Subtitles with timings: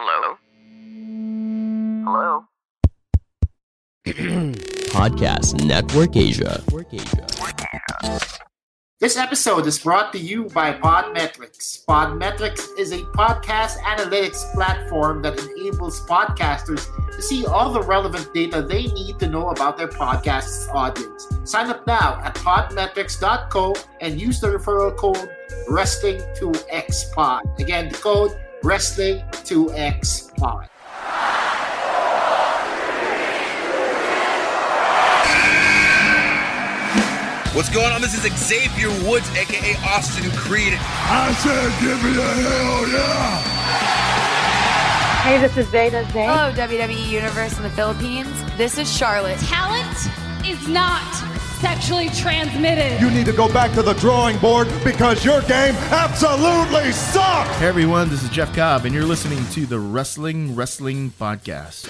[0.00, 0.38] Hello?
[2.06, 2.44] Hello?
[4.94, 6.62] Podcast Network Asia.
[9.00, 11.84] This episode is brought to you by Podmetrics.
[11.84, 18.62] Podmetrics is a podcast analytics platform that enables podcasters to see all the relevant data
[18.62, 21.26] they need to know about their podcast's audience.
[21.42, 25.28] Sign up now at podmetrics.co and use the referral code
[25.68, 27.58] Wrestling2XPod.
[27.58, 30.68] Again, the code Wrestling2XPod.
[37.54, 38.00] What's going on?
[38.00, 40.74] This is Xavier Woods, aka Austin Creed.
[40.80, 43.42] I said, give me a hell yeah!
[45.22, 46.26] Hey, this is Zeta Zay.
[46.26, 48.42] Hello, WWE Universe in the Philippines.
[48.56, 49.38] This is Charlotte.
[49.38, 50.08] Talent
[50.46, 51.02] is not
[51.60, 53.00] sexually transmitted.
[53.00, 57.56] You need to go back to the drawing board because your game absolutely sucks!
[57.56, 61.88] Hey everyone, this is Jeff Cobb, and you're listening to the Wrestling Wrestling Podcast.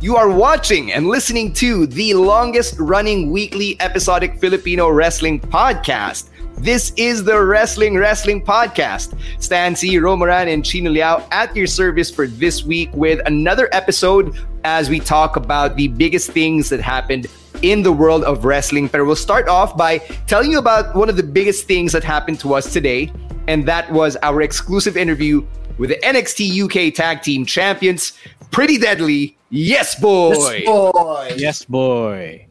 [0.00, 6.28] You are watching and listening to the longest running weekly episodic Filipino wrestling podcast.
[6.60, 9.16] This is the Wrestling Wrestling Podcast.
[9.40, 14.36] Stan Sy, Romaran, and Chino Liao at your service for this week with another episode
[14.64, 17.28] as we talk about the biggest things that happened
[17.62, 18.88] in the world of wrestling.
[18.88, 22.40] But we'll start off by telling you about one of the biggest things that happened
[22.40, 23.12] to us today,
[23.46, 25.46] and that was our exclusive interview
[25.78, 28.14] with the NXT UK Tag Team Champions,
[28.50, 30.34] Pretty Deadly, Yes Boy.
[30.34, 31.34] Yes, boy.
[31.36, 32.47] Yes, boy.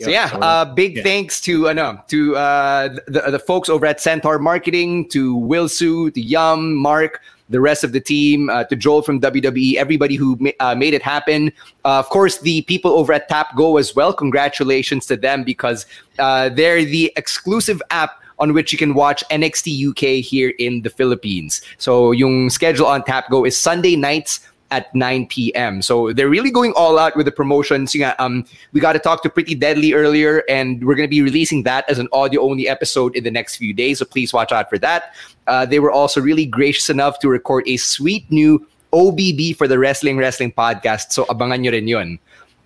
[0.00, 4.00] So yeah, uh, big thanks to uh, no, to uh, the the folks over at
[4.00, 8.76] Centaur Marketing, to Will Su, to Yum, Mark, the rest of the team, uh, to
[8.76, 11.52] Joel from WWE, everybody who ma- uh, made it happen.
[11.84, 14.12] Uh, of course, the people over at Tap Go as well.
[14.12, 15.86] Congratulations to them because
[16.18, 20.90] uh, they're the exclusive app on which you can watch NXT UK here in the
[20.90, 21.62] Philippines.
[21.78, 24.40] So yung schedule on Tap Go is Sunday nights
[24.70, 25.82] at 9 p.m.
[25.82, 27.94] So they're really going all out with the promotions.
[27.94, 31.22] Yung, um, we got to talk to Pretty Deadly earlier, and we're going to be
[31.22, 33.98] releasing that as an audio only episode in the next few days.
[33.98, 35.14] So please watch out for that.
[35.46, 39.78] Uh, they were also really gracious enough to record a sweet new OBB for the
[39.78, 41.12] Wrestling Wrestling podcast.
[41.12, 42.18] So abangan nyo rin yun.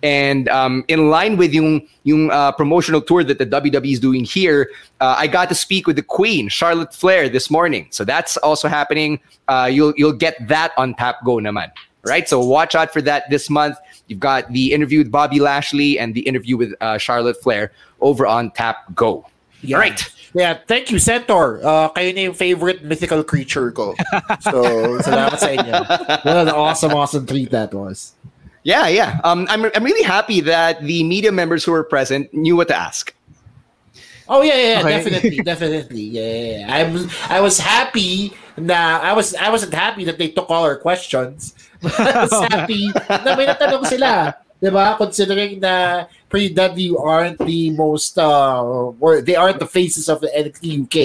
[0.03, 4.25] And um, in line with yung yung uh, promotional tour that the WWE is doing
[4.25, 4.69] here,
[4.99, 7.87] uh, I got to speak with the Queen, Charlotte Flair, this morning.
[7.91, 9.19] So that's also happening.
[9.47, 11.69] Uh, you'll you'll get that on Tap Go naman,
[12.03, 12.27] right?
[12.27, 13.77] So watch out for that this month.
[14.07, 18.25] You've got the interview with Bobby Lashley and the interview with uh, Charlotte Flair over
[18.27, 19.25] on Tap Go.
[19.61, 19.77] Yeah.
[19.77, 20.09] All right.
[20.33, 21.59] Yeah, thank you, Centaur.
[21.61, 23.95] Uh, kayo na yung favorite mythical creature ko.
[24.39, 24.63] So,
[25.03, 25.75] salamat sa inyo.
[26.23, 28.15] What an awesome, awesome treat that was.
[28.63, 29.19] Yeah, yeah.
[29.23, 32.75] Um, I'm I'm really happy that the media members who were present knew what to
[32.75, 33.13] ask.
[34.29, 34.89] Oh yeah, yeah, yeah Okay.
[34.89, 36.01] definitely, definitely.
[36.01, 36.75] Yeah, yeah, yeah.
[36.75, 40.63] I was I was happy na I was I wasn't happy that they took all
[40.63, 41.55] our questions.
[41.83, 44.35] I was happy na may natanong sila.
[44.61, 44.95] 'Di ba?
[44.97, 48.63] Considering na Deadly aren't the most uh
[49.01, 50.97] or they aren't the faces of the NXT UK.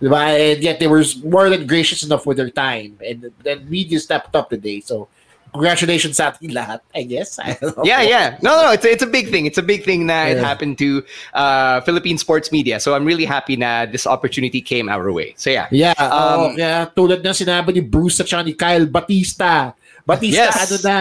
[0.00, 2.96] And yet they were more than gracious enough with their time.
[3.04, 4.80] And then media stepped up today.
[4.80, 5.08] So
[5.52, 7.38] congratulations sa ating lahat, I guess.
[7.38, 7.58] I.
[7.84, 8.38] Yeah, yeah.
[8.42, 8.72] No, no, no.
[8.72, 9.46] It's, it's a big thing.
[9.46, 11.02] It's a big thing that it happened to
[11.34, 12.80] uh, Philippine sports media.
[12.80, 15.34] So I'm really happy na this opportunity came our way.
[15.36, 15.66] So yeah.
[15.70, 19.74] Yeah, um, Um, yeah, tulad ng sinabi ni Bruce at ni Kyle Batista.
[20.06, 20.56] Batista, Yes.
[20.56, 20.98] ano na?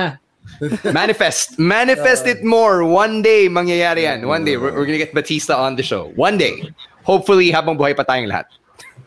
[0.92, 1.60] Manifest.
[1.60, 2.84] Manifest it more.
[2.84, 4.28] One day, mangyayari yan.
[4.28, 6.12] One day, we're, we're gonna get Batista on the show.
[6.16, 6.74] One day.
[7.04, 8.46] Hopefully, habang buhay pa tayong lahat.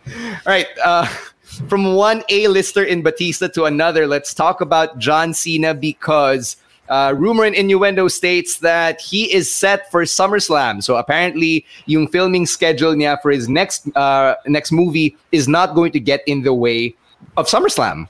[0.46, 0.70] All right.
[0.82, 1.06] Uh,
[1.68, 6.56] from one A-lister in Batista to another, let's talk about John Cena because
[6.88, 10.82] uh, rumor and innuendo states that he is set for SummerSlam.
[10.82, 15.92] So apparently, yung filming schedule niya for his next uh, next movie is not going
[15.92, 16.94] to get in the way
[17.36, 18.08] of SummerSlam.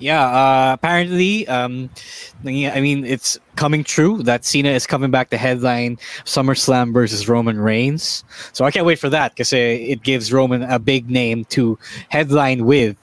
[0.00, 1.88] Yeah, uh, apparently, um,
[2.44, 7.60] I mean, it's coming true that Cena is coming back to headline SummerSlam versus Roman
[7.60, 8.24] Reigns.
[8.52, 12.66] So I can't wait for that because it gives Roman a big name to headline
[12.66, 12.96] with.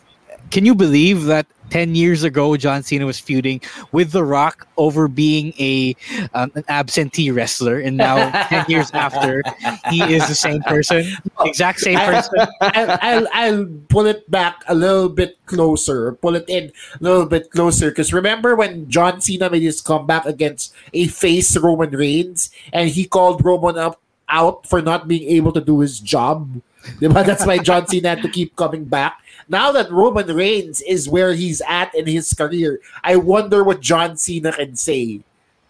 [0.51, 5.07] Can you believe that 10 years ago, John Cena was feuding with The Rock over
[5.07, 5.95] being a
[6.33, 9.41] um, an absentee wrestler, and now 10 years after,
[9.89, 11.05] he is the same person,
[11.39, 12.39] exact same person.
[12.61, 17.25] I'll, I'll, I'll pull it back a little bit closer, pull it in a little
[17.25, 17.89] bit closer.
[17.89, 23.05] Because remember when John Cena made his comeback against a face Roman Reigns, and he
[23.05, 26.61] called Roman up out for not being able to do his job.
[26.99, 27.25] Diba?
[27.25, 29.20] That's why John Cena had to keep coming back.
[29.51, 34.15] Now that Roman Reigns is where he's at in his career, I wonder what John
[34.15, 35.19] Cena can say.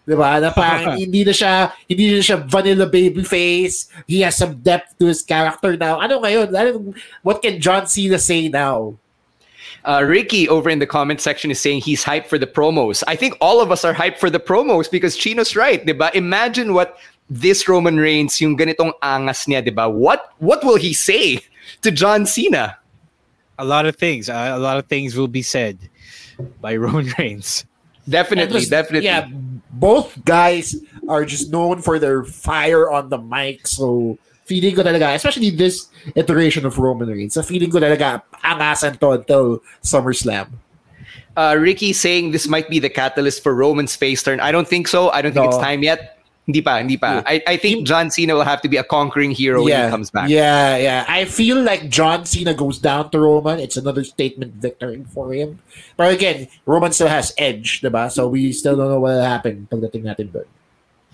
[0.06, 0.38] Diba?
[0.38, 3.90] Na parang hindi na siya, hindi na siya vanilla baby face.
[4.06, 5.98] He has some depth to his character now.
[5.98, 6.54] Ano ngayon?
[6.54, 6.94] Ano,
[7.26, 8.94] what can John Cena say now?
[9.82, 13.02] Uh, Ricky over in the comment section is saying he's hyped for the promos.
[13.10, 16.14] I think all of us are hyped for the promos because Chino's right, diba?
[16.14, 19.90] Imagine what this Roman Reigns, yung ganitong angas niya, diba?
[19.90, 21.42] What what will he say
[21.82, 22.78] to John Cena?
[23.62, 24.26] A lot of things.
[24.28, 25.78] Uh, a lot of things will be said
[26.60, 27.64] by Roman Reigns.
[28.08, 29.06] Definitely, Just- definitely.
[29.06, 29.30] Yeah,
[29.70, 30.74] both guys
[31.06, 33.66] are just known for their fire on the mic.
[33.70, 35.86] So, feeling ko talaga, especially this
[36.18, 40.50] iteration of Roman Reigns, so feeling ko talaga, angasan to until SummerSlam.
[41.38, 44.40] Uh, Ricky saying this might be the catalyst for Roman's face turn.
[44.42, 45.08] I don't think so.
[45.14, 45.62] I don't think it's No.
[45.62, 46.18] time yet.
[46.46, 47.22] Hindi pa, hindi pa.
[47.24, 49.90] I, I think John Cena will have to be a conquering hero when yeah, he
[49.90, 50.28] comes back.
[50.28, 51.06] Yeah, yeah.
[51.06, 53.60] I feel like John Cena goes down to Roman.
[53.60, 55.60] It's another statement victory for him.
[55.96, 58.10] But again, Roman still has edge, diba?
[58.10, 60.44] So we still don't know what will happen pagdating natin doon.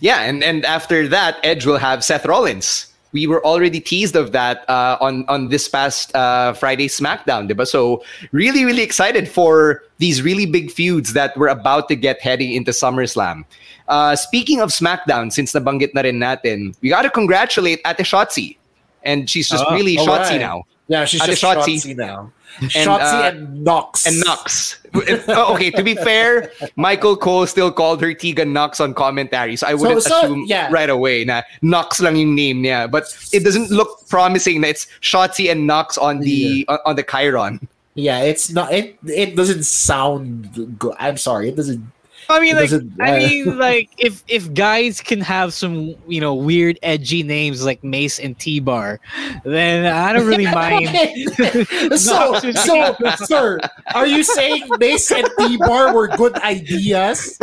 [0.01, 2.87] Yeah, and, and after that, Edge will have Seth Rollins.
[3.13, 7.67] We were already teased of that uh, on on this past uh, Friday SmackDown, diba?
[7.67, 12.53] So really, really excited for these really big feuds that we're about to get heading
[12.53, 13.45] into SummerSlam.
[13.89, 18.57] Uh, speaking of SmackDown, since nabanggit na rin natin, we got to congratulate Ate Shotzi.
[19.03, 20.41] And she's just Ah, really all Shotzi right.
[20.41, 20.65] now.
[20.89, 21.77] Yeah, she's Ate just Shotzi.
[21.77, 22.33] Shotzi now.
[22.61, 24.07] And, Shotzi uh, and Knox.
[24.07, 24.77] And Knox.
[25.29, 29.55] Oh, okay, to be fair, Michael Cole still called her Tegan Knox on commentary.
[29.55, 30.69] So I wouldn't so, assume yeah.
[30.73, 32.91] right away na Knox lang yung name niya.
[32.91, 37.05] But it doesn't look promising that it's Shotzi and Knox on the on, on the
[37.05, 37.61] chyron.
[37.95, 38.73] Yeah, it's not.
[38.73, 40.97] It it doesn't sound good.
[40.99, 41.51] I'm sorry.
[41.51, 41.85] It doesn't.
[42.31, 42.71] I mean, like,
[43.01, 47.83] I mean, like, if if guys can have some, you know, weird, edgy names like
[47.83, 49.01] Mace and T Bar,
[49.45, 50.89] then I don't really mind.
[51.99, 53.59] so, so, sir,
[53.95, 57.39] are you saying Mace and T-Bar were good ideas,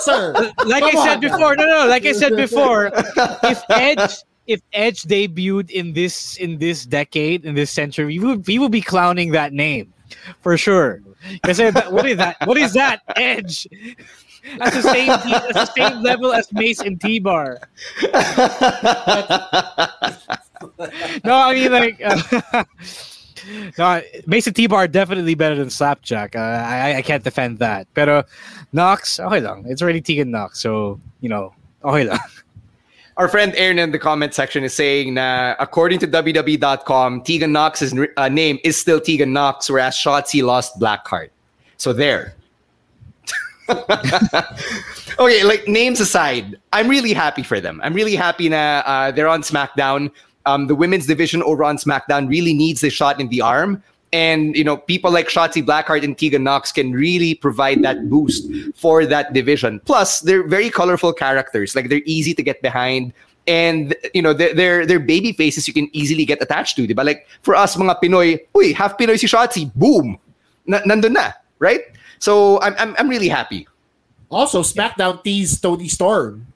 [0.00, 0.32] sir?
[0.66, 1.20] like I said on.
[1.20, 4.16] before, no, no, like I said before, if Edge,
[4.46, 8.72] if Edge debuted in this in this decade, in this century, we would we would
[8.72, 9.92] be clowning that name
[10.40, 11.02] for sure.
[11.32, 12.36] Because what is that?
[12.46, 13.02] What is that?
[13.16, 13.68] Edge.
[14.58, 15.08] That's the same.
[15.08, 17.60] That's the same level as Mace and T Bar.
[21.24, 22.00] no, I mean like.
[22.04, 22.64] Uh,
[23.78, 26.34] No, Mace and T-Bar definitely better than Slapjack.
[26.34, 27.86] Uh, I I can't defend that.
[27.94, 28.24] Pero
[28.72, 29.64] Knox, okay lang.
[29.68, 32.18] It's already Tegan Knox, so you know, okay lang.
[33.16, 37.94] Our friend Aaron in the comment section is saying na according to WWE.com, Tegan Knox's
[38.18, 41.30] uh, name is still Tegan Knox, whereas Shotzi lost Blackheart.
[41.78, 42.34] So there.
[43.70, 47.80] okay, like names aside, I'm really happy for them.
[47.82, 50.12] I'm really happy na uh, they're on SmackDown.
[50.44, 53.82] Um, the women's division over on SmackDown really needs a shot in the arm.
[54.12, 58.48] And you know, people like Shotzi Blackheart and Tegan Knox can really provide that boost
[58.74, 59.80] for that division.
[59.84, 61.74] Plus, they're very colorful characters.
[61.74, 63.12] Like they're easy to get behind.
[63.46, 66.86] And you know, they're they're, baby faces you can easily get attached to.
[66.86, 67.04] Diba?
[67.04, 70.18] Like for us mga Pinoy, uy, half Pinoy si Shotzi, boom.
[70.66, 71.82] Na, nandun na, right?
[72.18, 73.66] So I'm, I'm I'm really happy.
[74.30, 76.46] Also, SmackDown teased Toni Storm.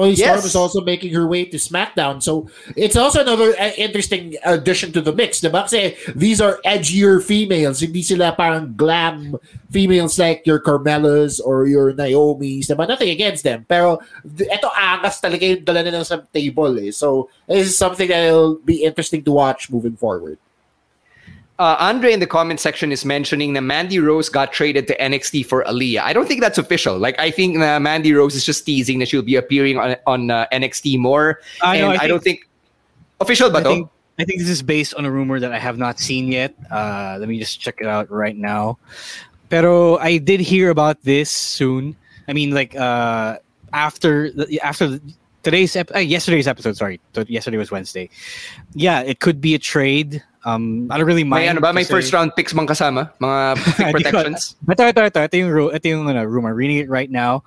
[0.00, 0.44] Tony Storm Yes.
[0.48, 2.24] is also making her way to SmackDown.
[2.24, 5.44] So it's also another uh, interesting addition to the mix.
[5.44, 5.68] Diba?
[5.68, 7.84] Kasi these are edgier females.
[7.84, 9.36] Hindi sila parang glam
[9.68, 12.72] females like your Carmelas or your Naomi's.
[12.72, 12.88] Diba?
[12.88, 13.68] Nothing against them.
[13.68, 16.80] Pero eto angas talaga yung dala nila sa table.
[16.80, 16.90] Eh.
[16.96, 20.40] So this is something that will be interesting to watch moving forward.
[21.60, 25.44] Uh, Andre in the comment section is mentioning that Mandy Rose got traded to NXT
[25.44, 26.00] for Aliyah.
[26.00, 26.96] I don't think that's official.
[26.96, 30.30] Like I think uh, Mandy Rose is just teasing that she'll be appearing on on
[30.30, 31.42] uh, NXT more.
[31.60, 32.48] I know, and I I, don't think
[33.20, 35.76] official, I but think, I think this is based on a rumor that I have
[35.76, 36.54] not seen yet.
[36.70, 38.78] Uh, let me just check it out right now.
[39.50, 41.94] Pero I did hear about this soon.
[42.26, 43.36] I mean, like uh,
[43.74, 45.02] after the, after the,
[45.42, 46.78] today's ep- uh, yesterday's episode.
[46.78, 48.08] Sorry, so yesterday was Wednesday.
[48.72, 50.24] Yeah, it could be a trade.
[50.44, 51.42] Um, I don't really mind.
[51.44, 53.12] may ano ba may kasi- first round picks bang kasama?
[53.20, 54.56] Mga pick Hindi ko- protections.
[54.64, 55.20] Ito, ito, ito.
[55.20, 56.54] Ito yung, ru- ito yung ano, rumor.
[56.54, 57.42] Reading it right now.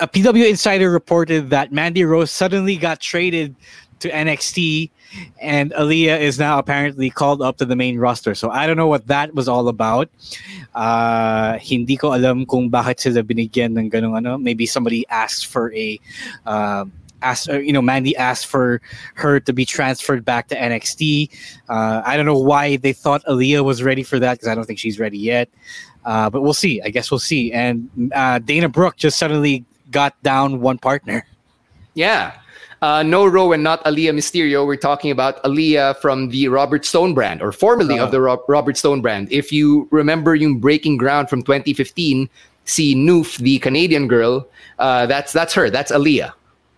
[0.00, 3.54] a PW insider reported that Mandy Rose suddenly got traded
[4.00, 4.88] to NXT,
[5.42, 8.34] and Aliyah is now apparently called up to the main roster.
[8.34, 10.08] So I don't know what that was all about.
[10.74, 14.38] Uh, hindi ko alam kung bakit sila binigyan ng ganung ano.
[14.38, 16.00] Maybe somebody asked for a
[16.46, 16.86] uh,
[17.22, 18.80] asked, you know, Mandy asked for
[19.14, 21.30] her to be transferred back to NXT.
[21.68, 24.64] Uh, I don't know why they thought Aliyah was ready for that because I don't
[24.64, 25.48] think she's ready yet.
[26.04, 26.80] Uh, but we'll see.
[26.82, 27.52] I guess we'll see.
[27.52, 31.26] And uh, Dana Brooke just suddenly got down one partner.
[31.94, 32.38] Yeah.
[32.82, 34.66] Uh, no Rowan, not Aalyah Mysterio.
[34.66, 38.78] We're talking about Aliyah from the Robert Stone brand, or formerly of the Ro- Robert
[38.78, 39.30] Stone brand.
[39.30, 42.26] If you remember yung Breaking Ground from 2015,
[42.64, 44.48] see Noof, the Canadian girl,
[44.78, 45.68] uh, that's that's her.
[45.68, 46.32] That's Aliyah.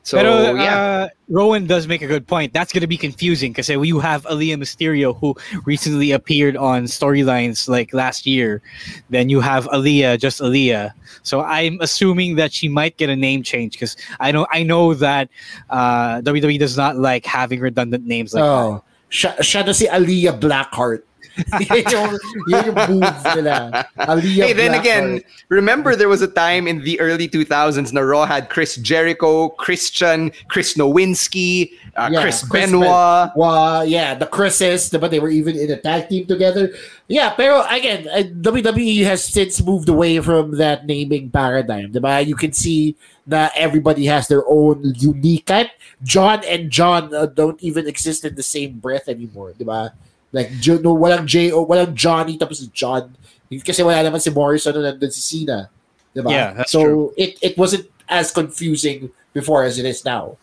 [0.05, 0.75] So Pero, yeah.
[0.75, 2.53] uh, Rowan does make a good point.
[2.53, 7.69] That's going to be confusing because you have Aalyah Mysterio who recently appeared on storylines
[7.69, 8.63] like last year.
[9.11, 10.93] Then you have Aliyah, just Aliyah.
[11.23, 14.95] So I'm assuming that she might get a name change because I know I know
[14.95, 15.29] that
[15.71, 20.39] uh, WWE does not like having redundant names like oh, siya, siya na si Aliyah
[20.39, 21.03] Blackheart.
[21.61, 22.11] yun yung,
[22.49, 23.87] yun yung move nila.
[23.99, 28.27] Aliyah Hey, then again, remember there was a time in the early 2000s na Raw
[28.27, 33.33] had Chris Jericho, Christian, Chris Nowinski, uh, Yeah, Chris Chris Benoit.
[33.35, 36.73] Benoit, yeah, the Chris's, but They were even in a tag team together.
[37.09, 42.25] Yeah, pero again, uh, WWE has since moved away from that naming paradigm, diba?
[42.25, 42.97] You can see
[43.27, 45.71] that everybody has their own unique type.
[46.03, 49.93] John and John uh, don't even exist in the same breath anymore, diba?
[50.33, 53.15] Like, no, walang J o walang Johnny tapos John.
[53.53, 55.69] Kasi wala naman si Morrison na nandun si Cena.
[56.17, 56.33] Diba?
[56.33, 57.15] Yeah, that's so true.
[57.17, 60.37] it it wasn't as confusing before as it is now.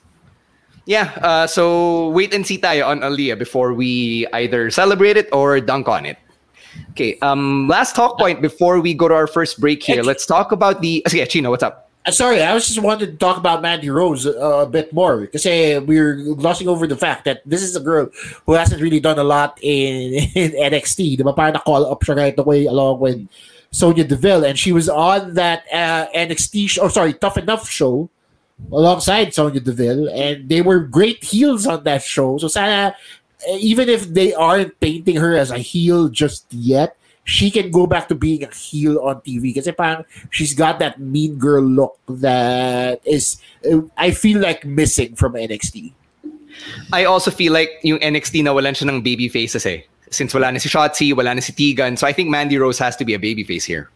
[0.85, 5.59] Yeah, uh, so wait and see tayo on Aliyah before we either celebrate it or
[5.61, 6.17] dunk on it.
[6.91, 10.01] Okay, um, last talk point before we go to our first break here.
[10.01, 11.03] Let's talk about the.
[11.05, 11.88] Okay, Chino, what's up?
[12.11, 15.45] Sorry, I was just wanted to talk about Mandy Rose uh, a bit more because
[15.85, 18.09] we're glossing over the fact that this is a girl
[18.45, 21.17] who hasn't really done a lot in, in NXT.
[21.17, 21.35] Diba?
[21.35, 23.27] Parang na-call up siya right away along with
[23.71, 28.09] Sonya Deville and she was on that uh, NXT show, sorry, Tough Enough show
[28.71, 32.37] alongside Sonya Deville and they were great heels on that show.
[32.37, 32.95] So sana,
[33.49, 38.07] even if they aren't painting her as a heel just yet, she can go back
[38.09, 43.01] to being a heel on TV kasi parang she's got that mean girl look that
[43.05, 43.37] is
[43.69, 45.93] uh, I feel like missing from NXT.
[46.91, 49.85] I also feel like yung NXT nawalan siya ng baby faces eh.
[50.09, 51.95] Since wala na si Shotzi, wala na si Tegan.
[51.95, 53.89] So I think Mandy Rose has to be a baby face here.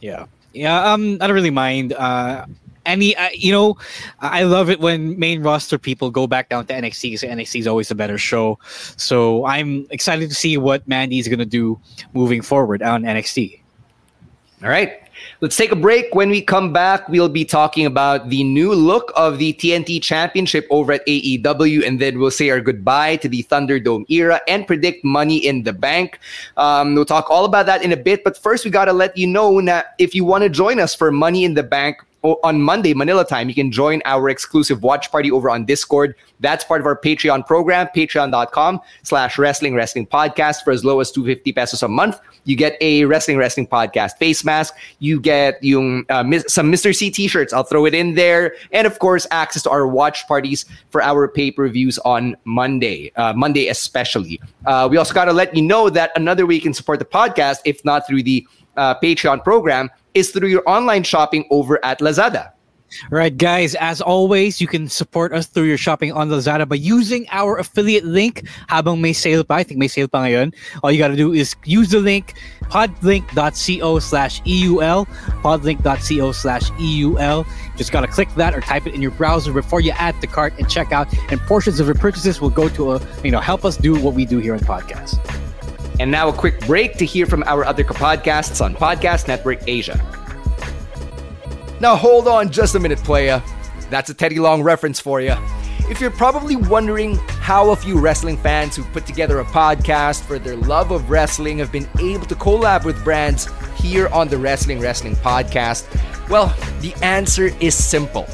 [0.00, 0.30] Yeah.
[0.56, 1.92] Yeah, um, I don't really mind.
[1.92, 2.46] Uh,
[2.86, 3.76] any, uh, you know,
[4.20, 7.66] I love it when main roster people go back down to NXT because NXT is
[7.66, 8.58] always a better show.
[8.96, 11.78] So I'm excited to see what Mandy's gonna do
[12.14, 13.60] moving forward on NXT.
[14.62, 15.02] All right.
[15.40, 16.14] Let's take a break.
[16.14, 20.66] When we come back, we'll be talking about the new look of the TNT Championship
[20.70, 25.04] over at AEW, and then we'll say our goodbye to the Thunderdome era and predict
[25.04, 26.18] Money in the Bank.
[26.56, 29.16] Um, we'll talk all about that in a bit, but first we got to let
[29.16, 31.98] you know that if you want to join us for Money in the Bank
[32.34, 36.14] on Monday, Manila time, you can join our exclusive watch party over on Discord.
[36.40, 41.10] That's part of our Patreon program, patreon.com slash wrestling wrestling podcast for as low as
[41.10, 42.20] 250 pesos a month.
[42.44, 44.74] You get a wrestling wrestling podcast face mask.
[44.98, 46.94] You get yung, uh, some Mr.
[46.94, 47.52] C t-shirts.
[47.52, 48.54] I'll throw it in there.
[48.72, 53.68] And of course, access to our watch parties for our pay-per-views on Monday, uh, Monday
[53.68, 54.40] especially.
[54.66, 57.04] Uh, we also got to let you know that another way you can support the
[57.04, 62.00] podcast, if not through the uh, Patreon program, is through your online shopping over at
[62.00, 62.52] Lazada.
[63.10, 67.26] Right, guys, as always, you can support us through your shopping on Lazada by using
[67.32, 69.56] our affiliate link habang may sale pa.
[69.56, 70.54] I think may sale pa ngayon.
[70.82, 72.34] All you got to do is use the link
[72.70, 75.06] podlink.co slash EUL,
[75.42, 77.46] podlink.co slash EUL.
[77.76, 80.26] Just got to click that or type it in your browser before you add to
[80.26, 81.12] cart and check out.
[81.30, 84.14] And portions of your purchases will go to, a, you know, help us do what
[84.14, 85.20] we do here on the podcast.
[85.98, 89.98] And now a quick break to hear from our other podcasts on Podcast Network Asia.
[91.80, 93.42] Now hold on just a minute, playa.
[93.90, 95.34] That's a Teddy Long reference for you.
[95.88, 100.38] If you're probably wondering how a few wrestling fans who put together a podcast for
[100.38, 104.80] their love of wrestling have been able to collab with brands here on the Wrestling
[104.80, 105.86] Wrestling Podcast,
[106.28, 108.26] well, the answer is simple.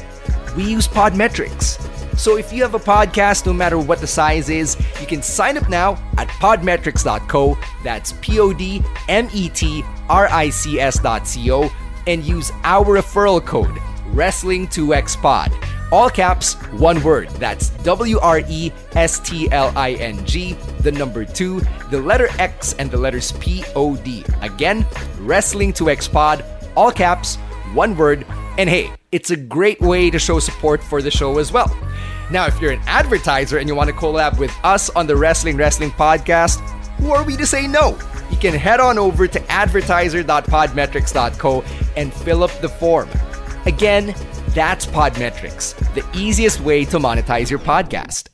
[0.57, 1.77] We use Podmetrics.
[2.17, 5.57] So if you have a podcast, no matter what the size is, you can sign
[5.57, 7.57] up now at podmetrics.co.
[7.83, 11.69] That's P O D M E T R I C S.co
[12.07, 13.75] and use our referral code
[14.13, 15.91] Wrestling2XPod.
[15.91, 17.29] All caps, one word.
[17.31, 22.29] That's W R E S T L I N G, the number two, the letter
[22.39, 24.25] X, and the letters P O D.
[24.41, 24.83] Again,
[25.19, 27.35] Wrestling2XPod, all caps,
[27.73, 28.25] one word.
[28.57, 31.69] And hey, it's a great way to show support for the show as well.
[32.31, 35.55] Now, if you're an advertiser and you want to collab with us on the Wrestling
[35.55, 36.57] Wrestling Podcast,
[36.97, 37.95] who are we to say no?
[38.31, 41.63] You can head on over to advertiser.podmetrics.co
[41.95, 43.07] and fill up the form.
[43.67, 44.15] Again,
[44.49, 48.32] that's Podmetrics, the easiest way to monetize your podcast.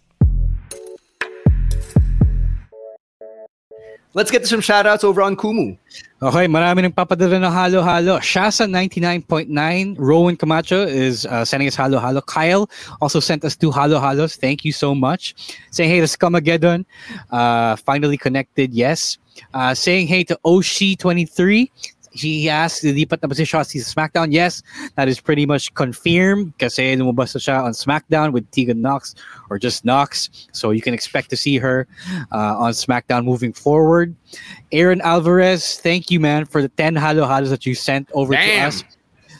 [4.15, 5.77] Let's get to some shoutouts over on Kumu.
[6.19, 8.17] Okay, marami nang papadala ng halo-halo.
[8.17, 9.53] Shasa 99.9,
[10.01, 12.19] Rowan Camacho is uh, sending us halo-halo.
[12.21, 12.67] Kyle
[13.01, 14.35] also sent us two halo-halos.
[14.35, 15.37] Thank you so much.
[15.69, 16.85] Saying hey to Scumageddon,
[17.29, 19.19] uh, finally connected, yes.
[19.53, 21.69] Uh, saying hey to Oshi23,
[22.11, 24.31] he asked, lipat na ba si Shotzi sa SmackDown?
[24.31, 24.63] Yes,
[24.95, 29.15] that is pretty much confirmed kasi lumabas na siya on SmackDown with Tegan Knox
[29.49, 30.29] or just Knox.
[30.51, 31.87] So you can expect to see her
[32.31, 34.15] uh, on SmackDown moving forward.
[34.71, 38.71] Aaron Alvarez, thank you, man, for the 10 halo halos that you sent over Damn.
[38.71, 38.83] to us.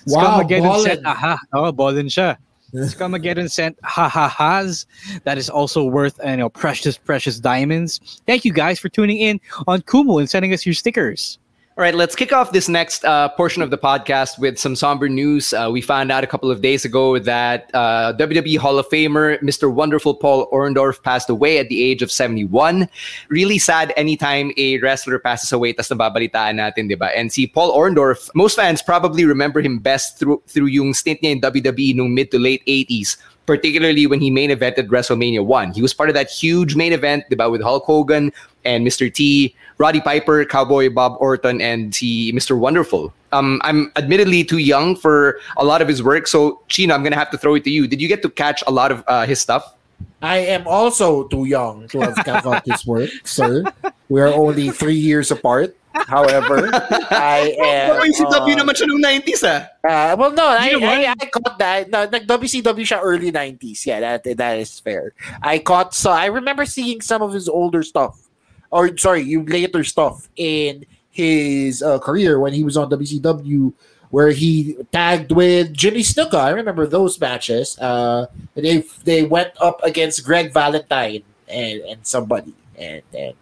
[0.08, 0.86] Wow, Scamageddon ballin'.
[0.86, 2.38] sent, aha, oh, ballin siya.
[2.74, 4.86] Scamageddon sent ha ha ha's.
[5.24, 8.22] That is also worth you know precious precious diamonds.
[8.28, 11.40] Thank you guys for tuning in on Kumu and sending us your stickers.
[11.80, 15.08] All right, let's kick off this next uh, portion of the podcast with some somber
[15.08, 15.54] news.
[15.54, 19.40] Uh, we found out a couple of days ago that uh, WWE Hall of Famer
[19.40, 19.72] Mr.
[19.72, 22.90] Wonderful Paul Orndorff passed away at the age of 71.
[23.30, 26.98] Really sad anytime a wrestler passes away, tas nababalitaan natin, di?
[27.16, 31.32] And see, Paul Orndorff, most fans probably remember him best through through yung stint niya
[31.32, 33.16] in WWE nung mid to late 80s
[33.50, 35.74] particularly when he main evented WrestleMania 1.
[35.74, 38.32] He was part of that huge main event diba, with Hulk Hogan
[38.66, 39.14] and Mr.
[39.14, 42.58] T, Roddy Piper, Cowboy Bob Orton, and he, Mr.
[42.58, 43.14] Wonderful.
[43.32, 47.14] Um, I'm admittedly too young for a lot of his work, so Chino, I'm going
[47.14, 47.88] to have to throw it to you.
[47.88, 49.76] Did you get to catch a lot of uh, his stuff?
[50.22, 53.64] I am also too young to have caught his work, sir.
[54.10, 55.76] We are only three years apart.
[55.94, 56.70] However,
[57.12, 57.98] I am.
[57.98, 59.60] WCW uh, naman siya nung 90s ah.
[59.82, 61.90] Uh, well, no, I, I, I caught that.
[61.90, 63.86] No, nag WCW siya early 90s.
[63.86, 65.14] Yeah, that that is fair.
[65.42, 68.29] I caught so I remember seeing some of his older stuff,
[68.72, 73.74] or sorry, you later stuff in his uh, career when he was on WCW,
[74.10, 76.36] where he tagged with Jimmy Snuka.
[76.36, 77.78] I remember those matches.
[77.80, 83.34] Uh, they they went up against Greg Valentine and and somebody, and and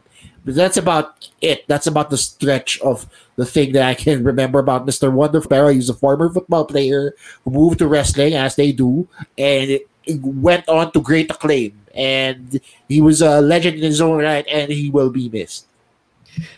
[0.48, 1.68] but that's about it.
[1.68, 5.12] That's about the stretch of the thing that I can remember about Mr.
[5.12, 5.68] Wonderful.
[5.68, 10.22] He's a former football player who moved to wrestling, as they do, and it, it
[10.22, 11.78] went on to great acclaim.
[11.98, 15.66] And he was a legend in his own right, and he will be missed.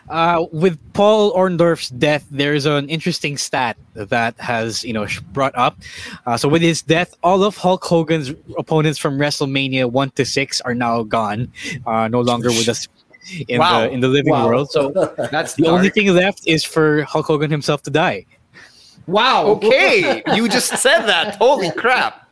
[0.09, 5.77] Uh, with Paul Orndorff's death, there's an interesting stat that has you know brought up.
[6.25, 10.59] Uh, so with his death, all of Hulk Hogan's opponents from WrestleMania one to six
[10.61, 11.47] are now gone,
[11.85, 12.87] uh, no longer with us
[13.47, 13.81] in Wow.
[13.81, 14.47] the in the living Wow.
[14.47, 14.71] world.
[14.71, 14.91] So
[15.31, 18.25] That's the only thing left is for Hulk Hogan himself to die.
[19.09, 19.47] Wow.
[19.57, 21.35] Okay, you just said that.
[21.35, 22.31] Holy crap.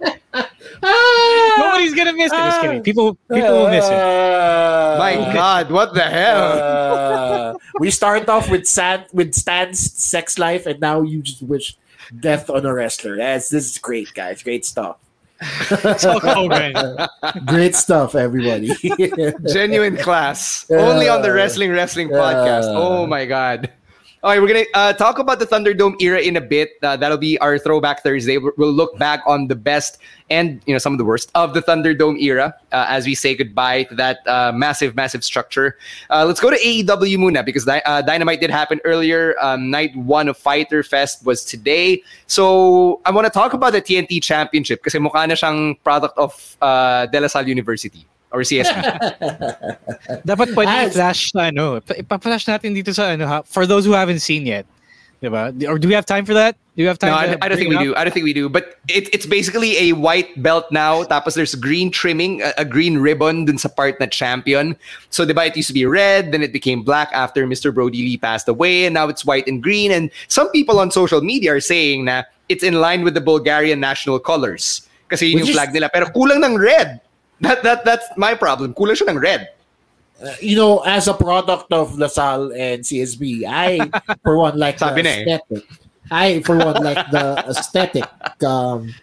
[0.82, 2.38] Nobody's gonna miss it.
[2.38, 2.84] Just kidding.
[2.84, 3.94] People people will miss it.
[3.94, 6.44] Uh, My God, what the hell?
[6.54, 11.76] uh, we start off with Stan with Stan's sex life, and now you just wish
[12.20, 13.18] death on a wrestler.
[13.18, 14.44] That's this is great, guys.
[14.44, 14.98] Great stuff.
[15.40, 16.74] It's Hulk Hogan.
[17.46, 18.72] Great stuff, everybody.
[19.52, 20.66] Genuine class.
[20.72, 22.66] Only on the Wrestling Wrestling podcast.
[22.66, 23.72] Oh my god.
[24.24, 26.72] All right, we're gonna uh, talk about the Thunderdome era in a bit.
[26.82, 28.40] Uh, that'll be our throwback Thursday.
[28.40, 30.00] We'll look back on the best
[30.32, 33.36] and you know some of the worst of the Thunderdome era uh, as we say
[33.36, 35.78] goodbye to that uh, massive, massive structure.
[36.10, 39.36] Uh, let's go to AEW muna because uh, Dynamite did happen earlier.
[39.40, 42.02] Um, night one of Fyter Fest was today.
[42.26, 47.20] So I want to talk about the TNT Championship because na siyang product of De
[47.22, 48.76] La Salle University or CSB.
[50.28, 51.80] Dapat pwede As- i-flash na ano.
[51.80, 54.66] pa- Ipa-flash natin dito sa ano ha, for those who haven't seen yet.
[55.22, 55.50] Diba?
[55.66, 56.56] Or do we have time for that?
[56.76, 57.96] Do you have time No, I, I don't think we it do.
[57.96, 58.50] I don't think we do.
[58.50, 61.04] But it, it's basically a white belt now.
[61.06, 64.78] Tapos there's green trimming, a, a green ribbon dun sa part na champion.
[65.10, 67.74] So diba, it used to be red, then it became black after Mr.
[67.74, 69.92] Brodie Lee passed away, and now it's white and green.
[69.92, 73.80] And some people on social media are saying na it's in line with the Bulgarian
[73.80, 74.86] national colors.
[75.10, 75.90] Kasi yun Which yung flag nila.
[75.90, 77.02] Pero kulang ng red.
[77.42, 78.74] That, that, that's my problem.
[78.74, 79.50] Kulang siya ng red.
[80.42, 83.90] you know, as a product of LaSalle and CSB, I,
[84.24, 85.22] for one, like the Sabi eh.
[85.22, 85.64] aesthetic.
[86.10, 88.08] I, for one, like the aesthetic.
[88.44, 88.94] Um,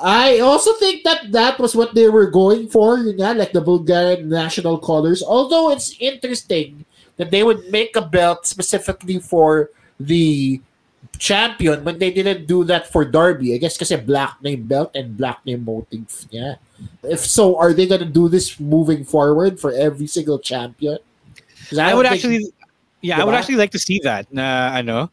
[0.00, 3.60] I also think that that was what they were going for, you know, like the
[3.60, 5.22] Bulgarian national colors.
[5.22, 6.84] Although it's interesting
[7.16, 10.60] that they would make a belt specifically for the
[11.18, 13.54] champion when they didn't do that for Darby.
[13.54, 16.58] I guess kasi black name belt and black name motif niya.
[17.02, 20.98] If so, are they gonna do this moving forward for every single champion?
[21.72, 22.52] I don't would actually
[23.02, 24.32] Yeah, I would actually like to see that.
[24.32, 25.10] Na ano,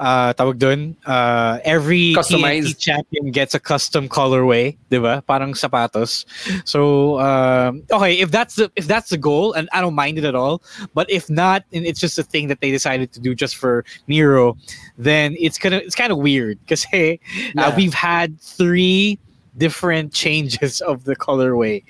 [0.00, 2.74] uh, tawag dun, uh, every Customized.
[2.74, 5.24] TNT champion gets a custom colorway, diba?
[5.24, 6.26] Parang sapatos.
[6.66, 10.24] So, um, okay, if that's the if that's the goal, and I don't mind it
[10.24, 10.62] at all.
[10.94, 13.84] But if not, and it's just a thing that they decided to do just for
[14.08, 14.58] Miro,
[14.98, 17.20] then it's kind of it's kind of weird because hey,
[17.56, 19.16] uh, we've had three
[19.56, 21.84] different changes of the colorway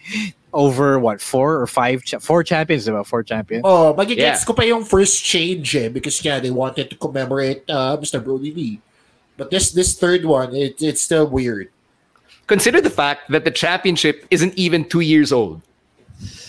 [0.53, 3.63] over what four or five cha- four champions about four champions.
[3.65, 4.45] Oh, magigets Yeah.
[4.45, 8.23] ko pa yung first change eh, because yeah, they wanted to commemorate uh, Mr.
[8.23, 8.81] Brodie Lee.
[9.37, 11.71] But this this third one, it, it's still weird.
[12.49, 15.61] Consider the fact that the championship isn't even two years old.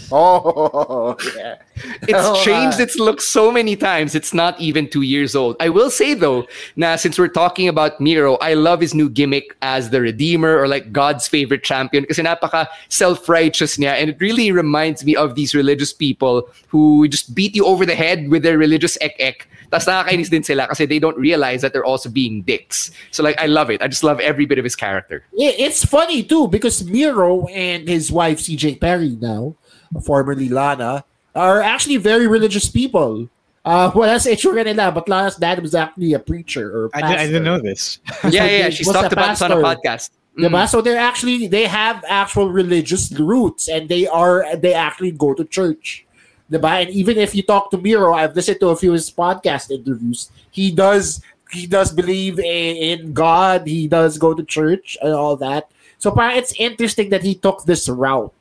[0.16, 1.58] Oh, yeah.
[2.04, 4.16] It's Oh, changed uh, its look so many times.
[4.16, 5.56] It's not even two years old.
[5.60, 9.56] I will say though, now since we're talking about Miro, I love his new gimmick
[9.62, 14.52] as the Redeemer or like God's favorite champion kasi napaka self-righteous niya and it really
[14.52, 18.58] reminds me of these religious people who just beat you over the head with their
[18.58, 19.48] religious ek-ek.
[19.72, 22.92] Tapos nakakainis din sila kasi they don't realize that they're also being dicks.
[23.12, 23.82] So like, I love it.
[23.82, 25.24] I just love every bit of his character.
[25.32, 29.56] Yeah, it's funny too because Miro and his wife CJ Perry now,
[30.04, 31.04] formerly Lana,
[31.36, 33.30] are actually very religious people.
[33.66, 37.20] Uh, wala sa itsura nila, but Lana's dad was actually a preacher or I, did,
[37.20, 38.00] I didn't know this.
[38.06, 40.12] Yeah, So yeah, he she's talked about this on a podcast.
[40.38, 40.70] Diba?
[40.70, 45.44] So they're actually they have actual religious roots and they are they actually go to
[45.44, 46.06] church.
[46.50, 46.82] Diba?
[46.82, 49.70] And even if you talk to Miro, I've listened to a few of his podcast
[49.70, 50.32] interviews.
[50.52, 51.22] He does
[51.52, 53.68] he does believe in, in God.
[53.68, 55.70] He does go to church and all that.
[55.98, 58.34] So parang it's interesting that he took this route.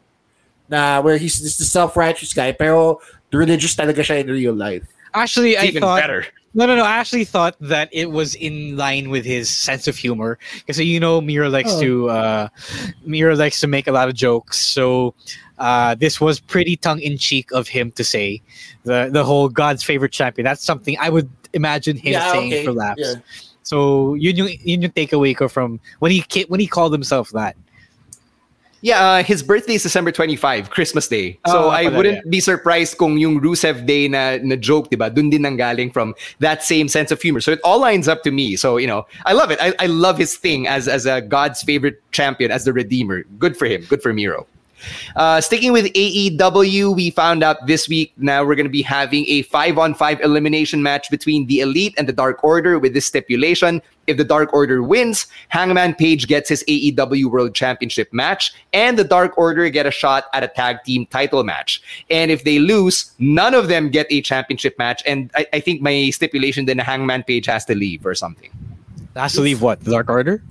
[0.69, 3.01] Na where he's just a self-righteous guy, pero
[3.31, 4.83] the religious talaga siya in real life.
[5.15, 6.27] Actually, It's I even thought better.
[6.53, 6.85] no, no, no.
[6.85, 11.01] I actually thought that it was in line with his sense of humor because you
[11.01, 11.81] know Miro likes Oh.
[11.81, 12.49] to uh,
[13.05, 14.59] Miro likes to make a lot of jokes.
[14.61, 15.15] So
[15.59, 18.43] uh, this was pretty tongue in cheek of him to say
[18.85, 20.45] the the whole God's favorite champion.
[20.45, 22.65] That's something I would imagine him Yeah, saying okay.
[22.65, 23.01] for laughs.
[23.01, 23.15] Yeah.
[23.65, 27.57] So yun yung, yun yung takeaway ko from when he when he called himself that.
[28.81, 31.39] Yeah, uh, his birthday is December 25, Christmas Day.
[31.47, 32.31] So Oh, I wouldn't yeah.
[32.31, 35.13] be surprised kung yung Rusev Day na, na joke, diba?
[35.13, 37.41] Dun din nanggaling from that same sense of humor.
[37.41, 38.55] So it all lines up to me.
[38.55, 39.59] So, you know, I love it.
[39.61, 43.25] I, I love his thing as, as a God's favorite champion, as the Redeemer.
[43.39, 43.85] Good for him.
[43.89, 44.47] Good for Miro.
[45.17, 49.25] Uh, sticking with AEW, we found out this week now we're going to be having
[49.29, 53.07] a five on five elimination match between the Elite and the Dark Order with this
[53.07, 53.83] stipulation.
[54.07, 59.05] If the Dark Order wins, Hangman Page gets his AEW World Championship match, and the
[59.05, 61.83] Dark Order get a shot at a tag team title match.
[62.09, 65.03] And if they lose, none of them get a championship match.
[65.05, 68.51] And I, I think my stipulation then Hangman Page has to leave or something.
[69.15, 70.43] Has to leave what the Dark Order?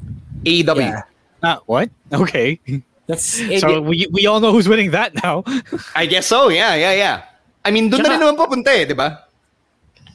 [0.43, 0.77] AEW.
[0.77, 1.03] Yeah.
[1.43, 1.89] Ah, what?
[2.13, 2.59] Okay.
[3.08, 5.48] That's So we we all know who's winning that now.
[5.96, 6.52] I guess so.
[6.52, 7.17] Yeah, yeah, yeah.
[7.63, 9.28] I mean, doon na rin naman papunta eh, di ba?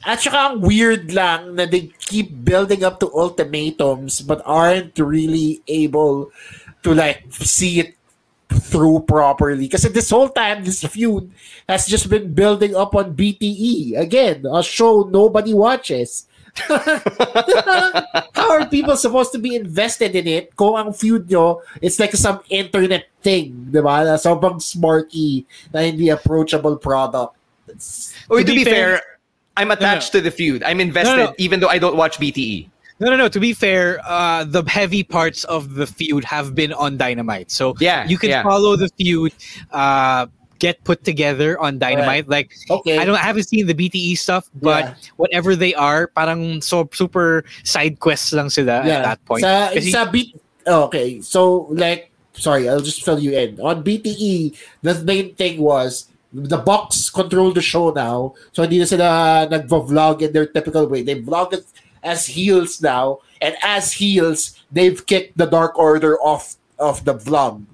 [0.05, 5.63] At saka ang weird lang na they keep building up to ultimatums but aren't really
[5.65, 6.29] able
[6.83, 7.97] to like see it
[8.51, 9.65] through properly.
[9.69, 11.31] Kasi this whole time, this feud
[11.69, 13.97] has just been building up on BTE.
[13.97, 16.27] Again, a show nobody watches.
[18.33, 22.13] How are people supposed to be invested in it kung ang feud nyo, it's like
[22.13, 24.03] some internet thing, di ba?
[24.05, 27.35] Na sobrang smarky na hindi approachable product.
[27.67, 29.03] It's- Or To to, be be fair, fair-
[29.57, 30.63] I'm attached to the feud.
[30.63, 31.33] I'm invested, No, no.
[31.37, 32.17] even though I don't watch.
[32.19, 32.69] BTE.
[32.99, 33.27] No, no, no.
[33.27, 37.73] To be fair, uh, the heavy parts of the feud have been on Dynamite, so
[37.79, 38.43] Yeah, you can yeah.
[38.43, 39.33] follow the feud.
[39.71, 40.27] Uh,
[40.63, 42.31] get put together on Dynamite.
[42.31, 42.95] Like, Okay.
[42.95, 45.11] I don't, I haven't seen the BTE stuff, but Yeah.
[45.19, 49.43] whatever they are, parang so super side quests lang sila at that point.
[49.43, 50.31] Sa, sa B-
[50.71, 51.19] oh, okay.
[51.19, 53.59] So, like, sorry, I'll just fill you in.
[53.59, 58.33] On BTE, the main thing was the Bucks control the show now.
[58.55, 59.07] So, hindi na sila
[59.51, 61.03] nag-vlog in their typical way.
[61.03, 61.67] They vlog it
[62.01, 63.19] as heels now.
[63.43, 67.67] And as heels, they've kicked the Dark Order off of the vlog.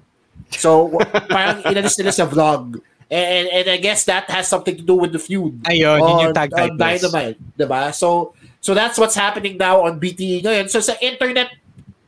[0.50, 0.98] So,
[1.28, 2.80] parang inalis nila sa vlog.
[3.10, 5.62] And, and I guess that has something to do with the feud.
[5.66, 7.10] Ayun, yun yung on, tag on titles.
[7.10, 7.38] Dynamite.
[7.58, 7.90] Diba?
[7.92, 10.70] So, so that's what's happening now on BTE ngayon.
[10.70, 11.50] So sa internet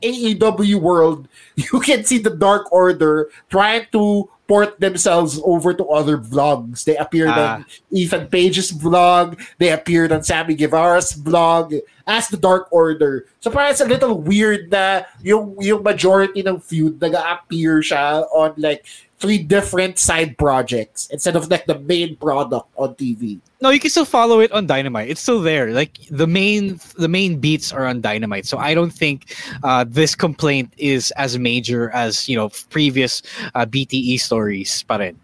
[0.03, 6.19] AEW world, you can see the Dark Order trying to port themselves over to other
[6.19, 6.85] vlogs.
[6.85, 7.63] They appeared Ah.
[7.63, 9.39] on Ethan Page's vlog.
[9.59, 13.27] They appeared on Sammy Guevara's vlog as the Dark Order.
[13.41, 18.53] So parang it's a little weird na yung, yung majority ng feud nag-appear siya on
[18.59, 18.85] like
[19.23, 23.39] three different side projects instead of like the main product on TV.
[23.63, 25.09] no, you can still follow it on Dynamite.
[25.09, 25.71] It's still there.
[25.71, 28.47] Like the main, the main beats are on Dynamite.
[28.47, 33.23] So I don't think uh, this complaint is as major as you know previous
[33.55, 34.83] uh, BTE stories.
[34.83, 35.15] Pa rin.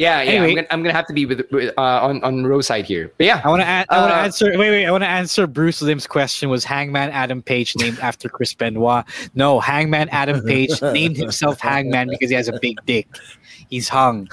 [0.00, 0.30] Yeah, yeah.
[0.30, 0.48] Anyway.
[0.48, 3.12] I'm, gonna, I'm gonna have to be with, with uh, on on row side here.
[3.18, 3.68] But yeah, I want to.
[3.68, 4.46] I want to Uh, answer.
[4.56, 4.86] Wait, wait.
[4.86, 6.48] I want to answer Bruce Lim's question.
[6.48, 9.04] Was Hangman Adam Page named after Chris Benoit?
[9.34, 13.06] No, Hangman Adam Page named himself Hangman because he has a big dick.
[13.68, 14.30] He's hung.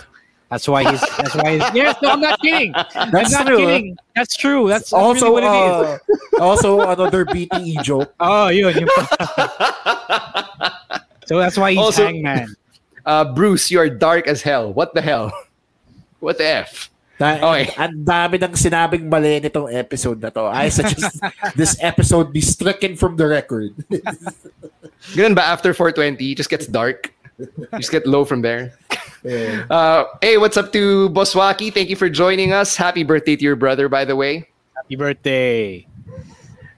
[0.49, 1.01] That's why he's.
[1.17, 1.73] That's why he's.
[1.75, 2.71] Yes, no, I'm not kidding.
[2.95, 3.97] I'm That's not true, kidding.
[4.15, 4.69] That's true.
[4.69, 5.99] That's, that's Also, really what it is.
[6.39, 8.13] uh, also another BTE joke.
[8.21, 10.80] Oh, yun, yun pa.
[11.25, 12.56] so that's why he's Also- Hangman.
[13.06, 14.71] uh, Bruce, you are dark as hell.
[14.71, 15.34] What the hell?
[16.19, 16.89] What the f?
[17.17, 17.73] Na, Okay.
[17.82, 20.45] Ang dami ng sinabing mali nitong episode na to.
[20.45, 21.17] I suggest
[21.58, 23.73] this episode be stricken from the record.
[25.17, 27.13] Ganun ba after 420, it just gets dark.
[27.38, 28.73] You just get low from there.
[29.69, 31.73] Uh, hey, what's up to Boswaki?
[31.73, 32.75] Thank you for joining us.
[32.75, 34.47] Happy birthday to your brother, by the way.
[34.75, 35.86] Happy birthday.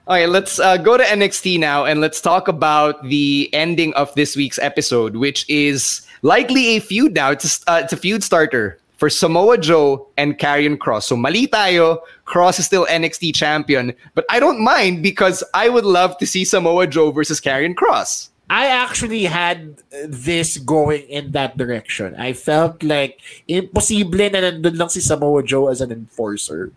[0.08, 4.34] Okay, let's uh, go to NXT now and let's talk about the ending of this
[4.36, 7.30] week's episode, which is likely a feud now.
[7.30, 11.08] It's a, uh, it's a feud starter for Samoa Joe and Karrion Kross.
[11.08, 15.88] So mali tayo, Kross is still NXT champion, but I don't mind because I would
[15.88, 18.28] love to see Samoa Joe versus Karrion Kross.
[18.52, 22.14] I actually had this going in that direction.
[22.20, 26.68] I felt like imposible na nandun lang si Samoa Joe as an enforcer.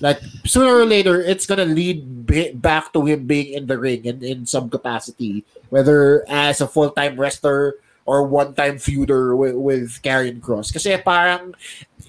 [0.00, 4.02] Like sooner or later, it's gonna lead bi- back to him being in the ring
[4.08, 9.54] and in some capacity, whether as a full time wrestler or one time feuder with,
[9.54, 10.72] with Karrion Kross.
[10.72, 11.54] Kasi parang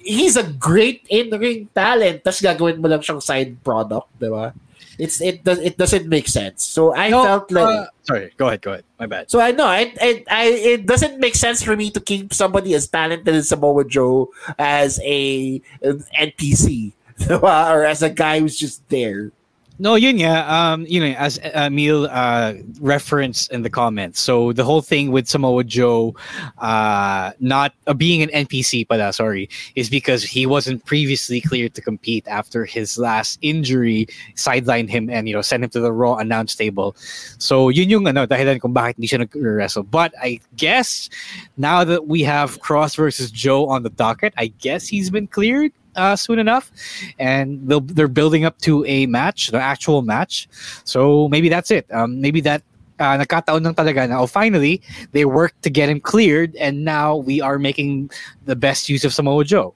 [0.04, 4.54] he's a great in ring talent, tas gagawin mo lang siyang side product, di ba?
[5.02, 6.62] It's it does it doesn't make sense.
[6.62, 8.86] So I No, felt like uh, sorry, go ahead, go ahead.
[9.00, 9.26] My bad.
[9.26, 10.44] so I know I, I, I
[10.78, 14.30] it doesn't make sense for me to keep somebody as talented as Samoa Joe
[14.60, 16.94] as a an NPC
[17.26, 17.74] diba?
[17.74, 19.32] or as a guy who's just there.
[19.80, 20.46] No, yun yeah.
[20.46, 24.20] Um, you know, as Emil uh, referenced in the comments.
[24.20, 26.16] So the whole thing with Samoa Joe,
[26.60, 31.82] uh, not uh, being an NPC, pala, sorry, is because he wasn't previously cleared to
[31.82, 36.18] compete after his last injury sidelined him and you know sent him to the Raw
[36.18, 36.96] announce table.
[37.40, 39.84] So yun yung ano dahilan kung bakit hindi siya nag-wrestle.
[39.84, 41.10] But I guess
[41.58, 45.74] now that we have Kross versus Joe on the docket, I guess he's been cleared
[45.96, 46.72] uh, soon enough,
[47.20, 50.48] and they'll, they're building up to a match, the actual match.
[50.84, 51.86] So maybe that's it.
[51.94, 52.64] Um, maybe that
[53.00, 57.16] uh, nagkataon lang talaga na, oh, finally, they worked to get him cleared, and now
[57.18, 58.12] we are making
[58.46, 59.74] the best use of Samoa Joe.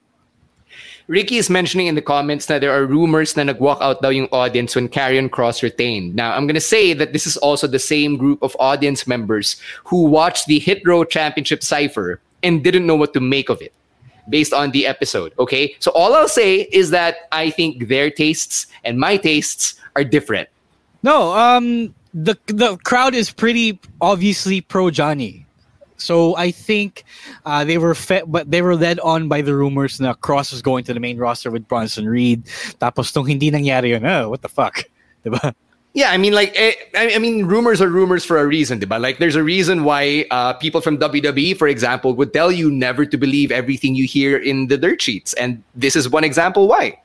[1.07, 4.27] Ricky is mentioning in the comments that there are rumors na nag-walk out daw yung
[4.33, 6.15] audience when Karrion Kross retained.
[6.15, 10.03] Now, I'm to say that this is also the same group of audience members who
[10.03, 13.71] watched the Hit Row Championship Cypher and didn't know what to make of it
[14.29, 15.33] based on the episode.
[15.39, 15.75] Okay?
[15.79, 20.49] So all I'll say is that I think their tastes and my tastes are different.
[21.03, 25.45] No, um, the the crowd is pretty obviously pro Johnny.
[25.97, 27.03] So I think
[27.45, 30.61] uh, they were fed, but they were led on by the rumors that Kross was
[30.61, 32.45] going to the main roster with Bronson Reed.
[32.79, 34.83] Tapos nung hindi nangyari yun, oh, what the fuck?
[35.97, 39.01] Yeah, I mean, like, eh, I mean, rumors are rumors for a reason, diba?
[39.01, 43.03] Like, there's a reason why uh, people from WWE, for example, would tell you never
[43.03, 47.01] to believe everything you hear in the dirt sheets, and this is one example why.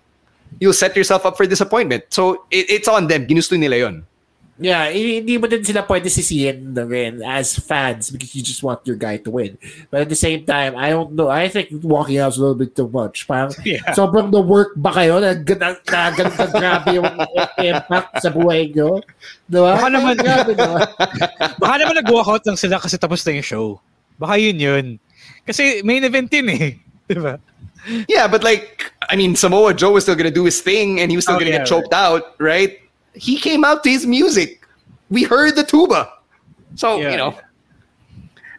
[0.60, 2.04] You'll set yourself up for disappointment.
[2.10, 3.26] So it, it's on them.
[3.26, 4.06] Ginusto nila yun.
[4.62, 8.62] Yeah, i- hindi mo din sila pwede sisihin na rin as fans because you just
[8.62, 9.58] want your guy to win.
[9.90, 11.26] But at the same time, I don't know.
[11.26, 13.26] I think walking out is a little bit too much.
[13.26, 13.82] Parang Yeah.
[13.92, 17.10] sobrang the work ba kayo na, na, na ganun ka grabe yung
[17.74, 19.02] impact sa buhay nyo?
[19.50, 19.74] Diba?
[19.74, 20.80] Baka naman- grabe, diba?
[21.58, 23.66] Baka naman nag-walkout lang sila kasi tapos na yung show.
[24.14, 24.86] Baka yun yun.
[25.42, 26.78] Kasi main event yun eh.
[27.10, 27.42] Diba?
[28.06, 31.18] Yeah, but like, I mean, Samoa Joe was still gonna do his thing, and he
[31.18, 32.78] was still Oh, gonna yeah, get choked out, right?
[33.14, 34.66] He came out to his music.
[35.10, 36.10] We heard the tuba.
[36.76, 37.10] So Yeah.
[37.10, 37.38] you know.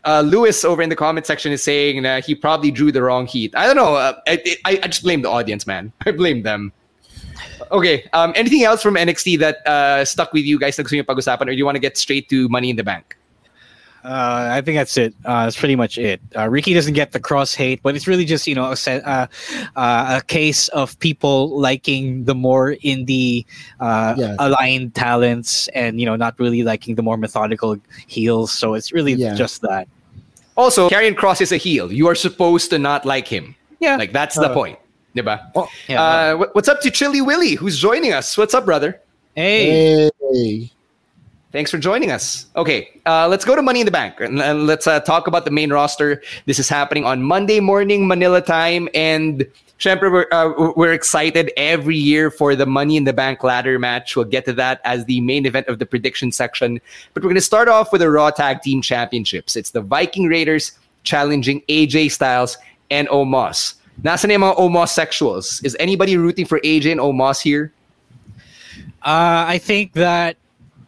[0.05, 3.25] Uh, Lewis over in the comment section is saying that he probably drew the wrong
[3.25, 3.55] heat.
[3.55, 3.95] I don't know.
[3.95, 5.93] Uh, I, I, I just blame the audience, man.
[6.05, 6.73] I blame them.
[7.71, 8.03] Okay.
[8.11, 11.47] Um, anything else from NXT that uh, stuck with you guys na gusto niyo pag-usapan
[11.47, 13.15] or do you want to get straight to Money in the Bank?
[14.03, 15.13] Uh, I think that's it.
[15.23, 16.19] Uh, that's pretty much it.
[16.35, 19.27] Uh, Ricky doesn't get the cross hate, but it's really just you know a, uh,
[19.77, 23.45] uh, a case of people liking the more indie
[23.79, 24.35] uh, Yes.
[24.39, 28.51] aligned talents, and you know not really liking the more methodical heels.
[28.51, 29.35] So it's really Yeah.
[29.35, 29.87] just that.
[30.57, 31.91] Also, Karrion Kross is a heel.
[31.91, 33.55] You are supposed to not like him.
[33.79, 33.95] Yeah.
[33.95, 34.77] Like that's the point.
[35.15, 35.39] Diba?
[35.55, 36.01] Oh, Yeah.
[36.01, 38.37] Uh, what's up to Chili Willy, who's joining us?
[38.37, 38.99] What's up, brother?
[39.35, 40.71] hey, Hey.
[41.53, 42.47] Thanks for joining us.
[42.55, 45.45] Okay, uh, let's go to Money in the Bank and, and let's uh, talk about
[45.45, 46.19] the main roster.
[46.47, 49.45] This is happening on Monday morning Manila time, and
[49.77, 54.15] syempre, we're, uh, we're excited every year for the Money in the Bank ladder match.
[54.15, 56.81] We'll get to that as the main event of the prediction section.
[57.13, 59.55] But we're going to start off with the Raw Tag Team Championships.
[59.55, 60.71] It's the Viking Raiders
[61.03, 62.57] challenging AJ Styles
[62.89, 63.75] and Omos.
[64.01, 65.61] Nasa na yung mga homosexuals?
[65.63, 67.71] Is anybody rooting for AJ and Omos here?
[69.05, 70.37] Uh, I think that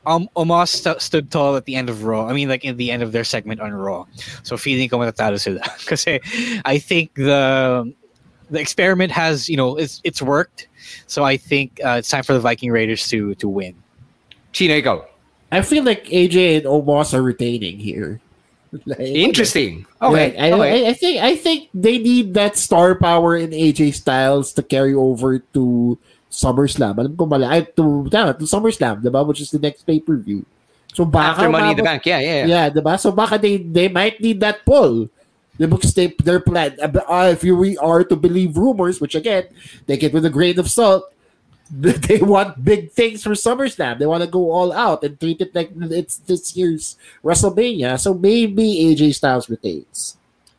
[0.05, 2.27] um, Omos st- stood tall at the end of Raw.
[2.27, 4.05] I mean, like in the end of their segment on Raw.
[4.43, 5.61] So feeling ko matatalo sila.
[5.85, 6.19] Kasi
[6.65, 7.93] I think the
[8.49, 10.67] the experiment has, you know, it's it's worked.
[11.07, 13.75] So I think uh, it's time for the Viking Raiders to to win.
[14.51, 15.05] Chino, ikaw.
[15.51, 18.21] I feel like AJ and Omos are retaining here.
[18.85, 19.85] Like, Interesting.
[20.01, 20.35] Okay.
[20.35, 20.37] Okay.
[20.37, 20.85] I, okay.
[20.85, 24.93] I, I think I think they need that star power in AJ Styles to carry
[24.93, 25.97] over to
[26.31, 26.97] SummerSlam.
[26.99, 27.45] Alam ko mali.
[27.45, 29.25] Ay, to, tama, to SummerSlam, diba?
[29.25, 30.45] Which is the next pay-per-view.
[30.95, 32.05] So baka After Money in the Bank.
[32.05, 32.33] Yeah, yeah.
[32.33, 32.45] yeah.
[32.45, 32.95] Yeah, diba?
[32.99, 35.11] So baka they they might need that pull.
[35.59, 36.75] The books they their plan.
[36.79, 39.47] Uh, if you we are to believe rumors, which again,
[39.87, 41.11] take it with a grain of salt.
[41.65, 43.97] They want big things for SummerSlam.
[43.97, 46.93] They want to go all out and treat it like it's this year's
[47.25, 47.97] WrestleMania.
[47.97, 50.13] So maybe AJ Styles retains.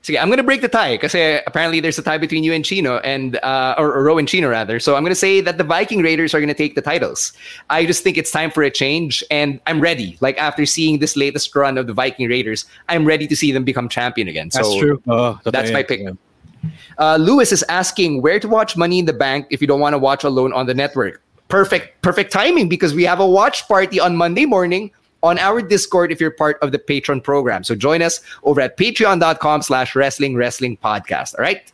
[0.07, 1.17] Sige, I'm gonna break the tie because
[1.49, 4.49] apparently there's a tie between you and Chino and uh, or, or Ro and Chino
[4.49, 4.79] rather.
[4.79, 7.33] So I'm gonna say that the Viking Raiders are gonna take the titles.
[7.71, 10.17] I just think it's time for a change, and I'm ready.
[10.21, 13.65] Like after seeing this latest run of the Viking Raiders, I'm ready to see them
[13.65, 14.49] become champion again.
[14.53, 15.03] That's so true.
[15.09, 16.07] Oh, that's my pick.
[16.99, 19.95] Uh, Lewis is asking where to watch Money in the Bank if you don't want
[19.95, 21.21] to watch alone on the network.
[21.49, 24.93] Perfect, perfect timing because we have a watch party on Monday morning
[25.27, 27.65] on our Discord if you're part of the Patreon program.
[27.65, 31.35] So join us over at patreon.com slash wrestling wrestling podcast.
[31.39, 31.67] All right.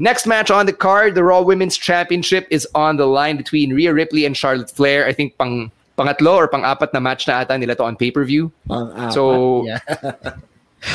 [0.00, 3.92] Next match on the card, the Raw Women's Championship is on the line between Rhea
[3.92, 5.04] Ripley and Charlotte Flair.
[5.06, 8.50] I think pang pangatlo or pang-apat na match na ata nila to on pay-per-view.
[8.68, 9.80] Pang-apat, So yeah.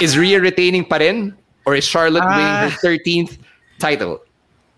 [0.02, 1.38] is Rhea retaining pa rin?
[1.70, 2.78] Or is Charlotte winning her Ah.
[2.82, 3.38] 13th
[3.78, 4.22] title?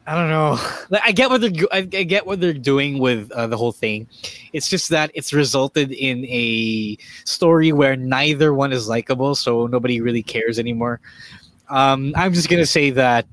[0.08, 0.58] I don't know.
[0.90, 4.08] Like, I get what they're I, get what they're doing with uh, the whole thing.
[4.54, 10.00] It's just that it's resulted in a story where neither one is likable, so nobody
[10.00, 11.02] really cares anymore.
[11.68, 13.26] Um, I'm just gonna say that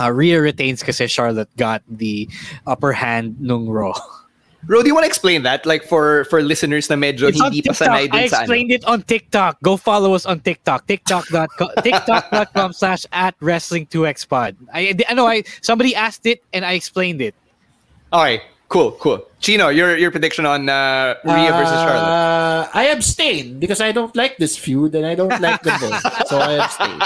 [0.00, 2.28] uh, Rhea retains because Charlotte got the
[2.66, 3.94] upper hand nung Raw.
[4.66, 5.64] Ro, do you want to explain that?
[5.64, 7.88] Like for for listeners na medyo It's hindi pa TikTok.
[7.88, 8.42] sanay I dun sa ano?
[8.42, 9.62] explained it on TikTok.
[9.62, 10.86] Go follow us on TikTok.
[10.86, 14.56] TikTok.com TikTok.com slash at wrestling 2x pod.
[14.74, 17.34] I, I know I somebody asked it and I explained it.
[18.10, 19.22] All right, cool, cool.
[19.38, 22.10] Chino, your your prediction on uh, Rhea versus Charlotte.
[22.10, 26.02] Uh, I abstain because I don't like this feud and I don't like them both.
[26.26, 26.98] So I abstain.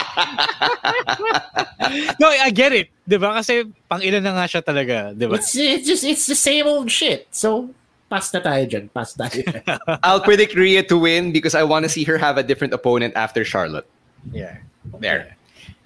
[2.21, 2.89] no, I get it.
[3.07, 3.35] Di ba?
[3.35, 5.17] Kasi pang ilan na nga siya talaga.
[5.17, 5.37] Di ba?
[5.37, 7.27] It's, it's just it's the same old shit.
[7.31, 7.71] So
[8.11, 8.93] pass na tayo dyan.
[8.93, 9.43] Pass tayo.
[10.07, 13.15] I'll predict Rhea to win because I want to see her have a different opponent
[13.17, 13.89] after Charlotte.
[14.31, 14.59] Yeah.
[15.01, 15.37] There.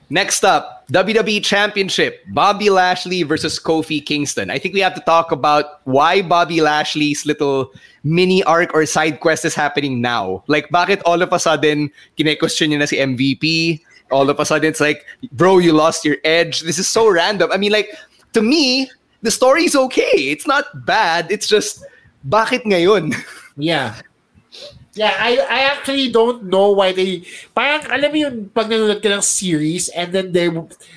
[0.08, 4.50] Next up, WWE Championship, Bobby Lashley versus Kofi Kingston.
[4.50, 7.72] I think we have to talk about why Bobby Lashley's little
[8.04, 10.44] mini arc or side quest is happening now.
[10.46, 13.82] Like, bakit all of a sudden, kine-question niya na si MVP?
[14.10, 16.60] All of a sudden, it's like, bro, you lost your edge.
[16.60, 17.50] This is so random.
[17.50, 17.90] I mean, like,
[18.32, 18.90] to me,
[19.22, 20.30] the story is okay.
[20.30, 21.30] It's not bad.
[21.30, 21.84] It's just,
[22.28, 23.14] bakit ngayon?
[23.56, 23.98] yeah.
[24.96, 29.12] Yeah, I I actually don't know why they parang alam mo yun pag nanonood ka
[29.12, 30.48] ng series and then they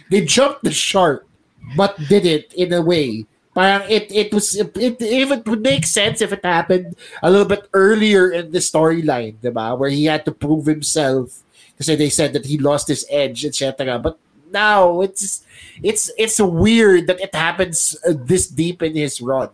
[0.08, 1.28] they jumped the shark
[1.76, 3.28] but did it in a way.
[3.52, 7.44] Parang it it was it, it even would make sense if it happened a little
[7.44, 9.76] bit earlier in the storyline, diba?
[9.76, 11.44] Where he had to prove himself
[11.80, 13.98] because they said that he lost his edge, etc.
[14.00, 14.20] But
[14.52, 15.46] now it's
[15.82, 19.50] it's it's weird that it happens this deep in his run.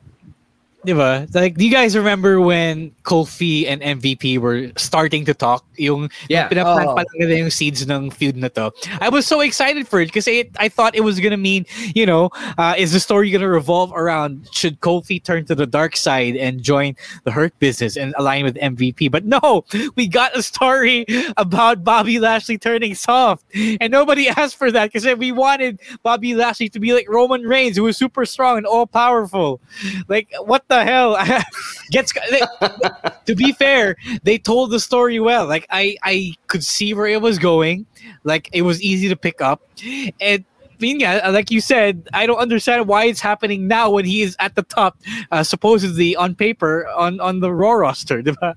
[0.85, 1.25] Diba?
[1.33, 5.65] Like, do you guys remember when Kofi and MVP were starting to talk?
[5.77, 6.47] Yung, Yeah.
[6.47, 6.95] yung pinaplant Oo.
[6.95, 8.71] pa lang nila yung seeds ng feud na to.
[9.01, 12.29] I was so excited for it because I thought it was gonna mean, you know,
[12.57, 16.61] uh, is the story gonna revolve around should Kofi turn to the dark side and
[16.61, 16.95] join
[17.25, 19.09] the Hurt Business and align with MVP?
[19.09, 21.05] But no, we got a story
[21.37, 26.69] about Bobby Lashley turning soft, and nobody asked for that because we wanted Bobby Lashley
[26.69, 29.59] to be like Roman Reigns, who was super strong and all powerful.
[30.07, 31.17] Like, what the hell?
[31.91, 32.13] Gets
[33.25, 35.47] to be fair, they told the story well.
[35.47, 37.85] Like, I I could see where it was going.
[38.23, 39.61] Like, it was easy to pick up,
[40.19, 40.43] and.
[40.75, 44.21] I mean, yeah, like you said, I don't understand why it's happening now when he
[44.23, 44.99] is at the top,
[45.31, 48.55] uh, supposedly on paper on on the Raw roster, diba?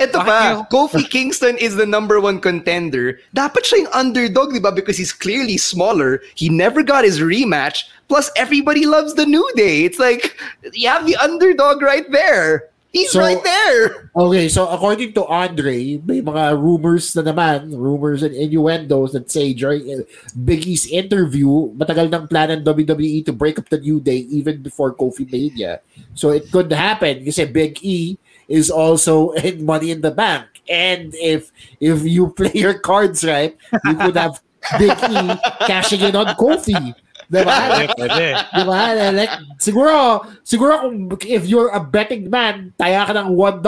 [0.00, 3.18] Ito pa, Kofi Kingston is the number one contender.
[3.36, 4.72] Dapat siya yung underdog, di ba?
[4.72, 6.22] Because he's clearly smaller.
[6.34, 7.84] He never got his rematch.
[8.08, 9.84] Plus, everybody loves the New Day.
[9.84, 10.36] It's like,
[10.72, 12.68] you have the underdog right there.
[12.94, 14.10] He's So- right there.
[14.14, 19.50] Okay, so according to Andre, may mga rumors na naman, rumors and innuendos that say
[19.52, 20.06] during uh,
[20.46, 24.62] Big E's interview, matagal ng plan ng WWE to break up the New Day even
[24.62, 25.82] before Kofi Mania.
[26.14, 28.14] So it could happen kasi Big E
[28.46, 30.46] is also in Money in the Bank.
[30.70, 31.50] And if
[31.82, 33.58] if you play your cards right,
[33.90, 34.38] you could have
[34.78, 35.18] Big E
[35.66, 36.94] cashing in on Kofi.
[37.30, 37.88] Diba?
[37.96, 38.26] Pwede.
[38.52, 38.80] diba?
[39.14, 43.62] Like, siguro, siguro kung if you're a betting man, taya ka ng $1,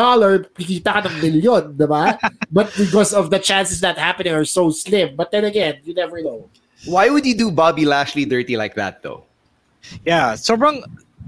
[0.55, 2.19] kikita ka ng million, diba?
[2.51, 5.17] But because of the chances that happening are so slim.
[5.17, 6.49] But then again, you never know.
[6.85, 9.25] Why would you do Bobby Lashley dirty like that, though?
[10.05, 10.83] Yeah, sobrang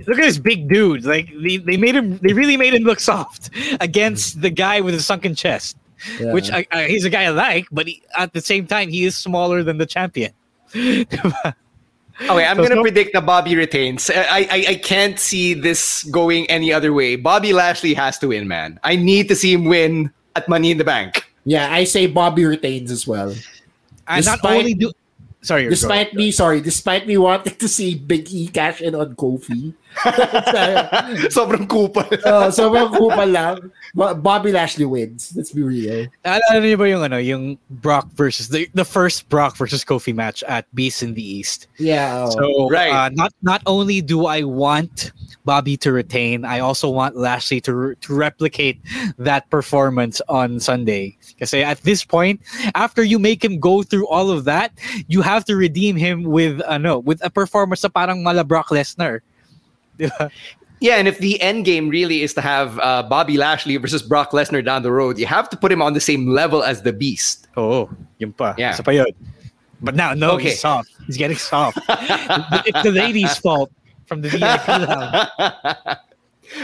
[0.06, 1.04] look at this big dude.
[1.04, 3.50] Like they, they made him they really made him look soft
[3.80, 5.76] against the guy with the sunken chest.
[6.20, 6.32] Yeah.
[6.32, 9.04] Which I, I, he's a guy I like, but he, at the same time he
[9.04, 10.32] is smaller than the champion.
[12.20, 14.10] Okay, I'm So- gonna so- predict that Bobby retains.
[14.10, 17.14] I, I I can't see this going any other way.
[17.16, 18.78] Bobby Lashley has to win, man.
[18.82, 21.24] I need to see him win at Money in the Bank.
[21.44, 23.30] Yeah, I say Bobby retains as well.
[24.08, 24.92] And not Despite- only do
[25.42, 29.14] sorry, go Despite me, sorry, despite me wanting to see Big E cash in on
[29.14, 29.72] Kofi.
[31.34, 32.06] Sobrang kupal.
[32.24, 33.56] uh, sobrang kupal lang.
[33.94, 35.32] Bobby Lashley wins.
[35.34, 36.06] Let's be real.
[36.24, 40.42] Alala niyo ba yung ano, yung Brock versus the, the first Brock versus Kofi match
[40.44, 41.66] at Beast in the East?
[41.78, 42.26] Yeah.
[42.26, 42.30] oh.
[42.30, 42.92] So Right.
[42.92, 45.12] uh, not not only do I want
[45.44, 48.78] Bobby to retain, I also want Lashley to to replicate
[49.18, 51.16] that performance on Sunday.
[51.34, 52.40] Because at this point,
[52.74, 54.72] after you make him go through all of that,
[55.08, 59.20] you have to redeem him with ano, with a performance na parang mala Brock Lesnar.
[59.98, 60.30] Diba?
[60.80, 64.30] Yeah, and if the end game really is to have uh, Bobby Lashley versus Brock
[64.30, 66.92] Lesnar down the road, you have to put him on the same level as the
[66.92, 67.48] Beast.
[67.56, 68.54] Oh, yun pa.
[68.56, 68.74] Yeah.
[68.74, 69.06] Isa pa yun.
[69.82, 70.50] But now, no, Okay.
[70.50, 70.90] he's soft.
[71.06, 71.78] He's getting soft.
[71.88, 73.72] it's the ladies' fault
[74.06, 75.98] from the VIP lounge.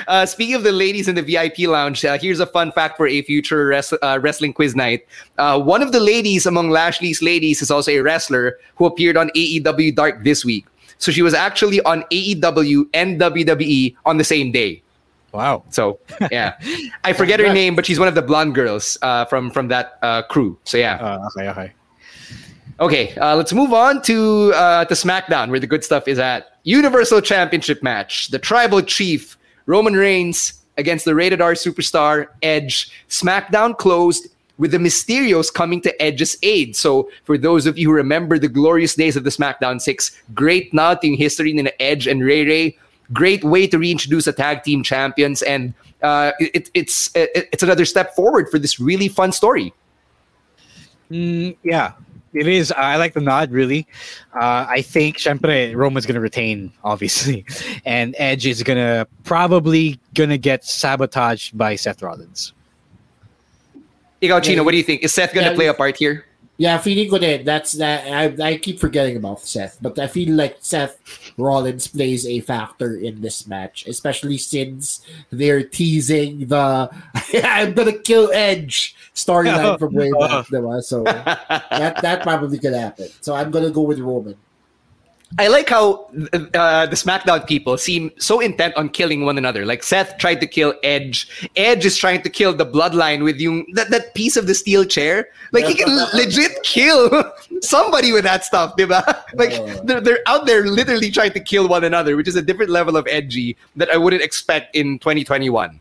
[0.08, 3.06] Uh, speaking of the ladies in the VIP lounge, uh, here's a fun fact for
[3.06, 5.06] a future res- uh, wrestling quiz night.
[5.38, 9.28] Uh, one of the ladies among Lashley's ladies is also a wrestler who appeared on
[9.36, 10.64] AEW Dark this week.
[10.98, 14.82] So she was actually on AEW and WWE on the same day.
[15.32, 15.64] Wow.
[15.70, 15.98] So
[16.30, 16.58] yeah,
[17.02, 19.98] I forget her name, but she's one of the blonde girls uh, from from that
[20.02, 20.56] uh, crew.
[20.64, 20.96] So yeah.
[20.96, 21.72] Uh, okay, okay.
[22.80, 26.58] Okay, uh, let's move on to uh, to SmackDown, where the good stuff is at.
[26.64, 29.36] Universal Championship match: the Tribal Chief
[29.66, 32.90] Roman Reigns against the Rated R superstar Edge.
[33.08, 34.28] SmackDown closed
[34.58, 36.76] with the Mysterios coming to Edge's aid.
[36.76, 40.72] So, for those of you who remember the glorious days of the SmackDown Six, great
[40.72, 42.78] nod yung history in Edge and Ray Ray.
[43.12, 47.84] Great way to reintroduce a tag team champions, and uh, it, it's it, it's another
[47.84, 49.74] step forward for this really fun story.
[51.10, 51.92] Mm, yeah,
[52.34, 52.72] it is.
[52.72, 53.86] I like the nod, really.
[54.34, 57.44] Uh, I think, syempre, Roman's going to retain, obviously.
[57.84, 62.52] And Edge is going to probably going to get sabotaged by Seth Rollins.
[64.24, 65.04] Ikaw, Chino, what do you think?
[65.04, 66.24] Is Seth going to Yeah, play a part here?
[66.56, 67.42] Yeah, feeling ko din.
[67.44, 68.06] That's that.
[68.06, 71.02] I, I keep forgetting about Seth, but I feel like Seth
[71.36, 75.02] Rollins plays a factor in this match, especially since
[75.34, 76.94] they're teasing the
[77.42, 80.30] "I'm gonna kill Edge" storyline from way back.
[80.30, 80.44] Uh-huh.
[80.46, 80.78] diba?
[80.84, 83.10] So that that probably could happen.
[83.20, 84.38] So I'm gonna go with Roman.
[85.38, 89.66] I like how uh, the SmackDown people seem so intent on killing one another.
[89.66, 91.50] Like Seth tried to kill Edge.
[91.56, 94.84] Edge is trying to kill the bloodline with yung, that, that piece of the steel
[94.84, 95.28] chair.
[95.50, 97.10] Like he can legit kill
[97.60, 99.02] somebody with that stuff, diba?
[99.34, 102.70] Like they're, they're out there literally trying to kill one another, which is a different
[102.70, 105.80] level of edgy that I wouldn't expect in 2021.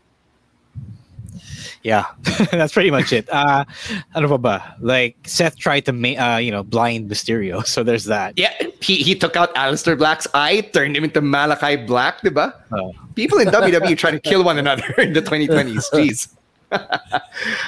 [1.84, 2.06] Yeah,
[2.50, 3.28] that's pretty much it.
[3.30, 3.66] Uh,
[4.14, 4.76] ano pa ba?
[4.80, 7.60] Like, Seth tried to, make uh, you know, blind Mysterio.
[7.74, 8.38] So there's that.
[8.38, 12.54] Yeah, he, he took out Aleister Black's eye, turned him into Malachi Black, diba?
[13.14, 15.90] People in WWE trying to kill one another in the 2020s.
[15.92, 16.28] Jeez.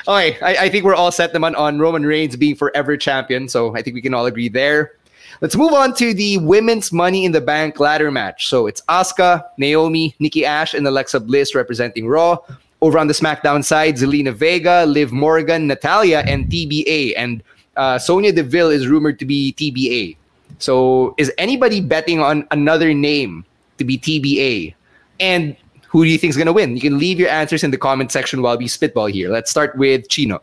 [0.09, 3.77] okay, I, I think we're all set naman on Roman Reigns being forever champion, so
[3.77, 4.93] I think we can all agree there.
[5.41, 8.49] Let's move on to the women's Money in the Bank ladder match.
[8.49, 12.39] So it's Asuka, Naomi, Nikki Ash, and Alexa Bliss representing Raw.
[12.87, 17.14] Over on the SmackDown side, Zelina Vega, Liv Morgan, Natalya, and TBA.
[17.18, 17.43] And
[17.74, 20.14] uh, Sonya Deville is rumored to be TBA.
[20.62, 23.45] So is anybody betting on another name
[23.78, 24.78] to be TBA?
[25.18, 25.57] And
[25.89, 26.78] who do you think is going to win?
[26.78, 29.30] You can leave your answers in the comment section while we spitball here.
[29.30, 30.39] Let's start with Chino.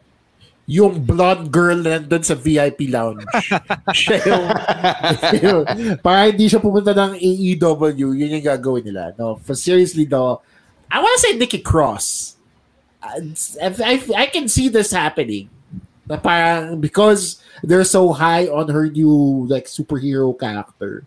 [0.68, 3.24] Yung blonde girl na nandun sa VIP lounge.
[3.96, 4.46] siya yung,
[5.48, 5.62] yung,
[6.04, 9.16] para hindi siya pumunta ng AEW, yun yung gagawin nila.
[9.16, 10.44] No, for seriously though,
[10.94, 12.33] I want to say Nikki Cross.
[13.04, 15.50] I, I, I can see this happening.
[16.08, 21.06] Na parang because they're so high on her new like superhero character,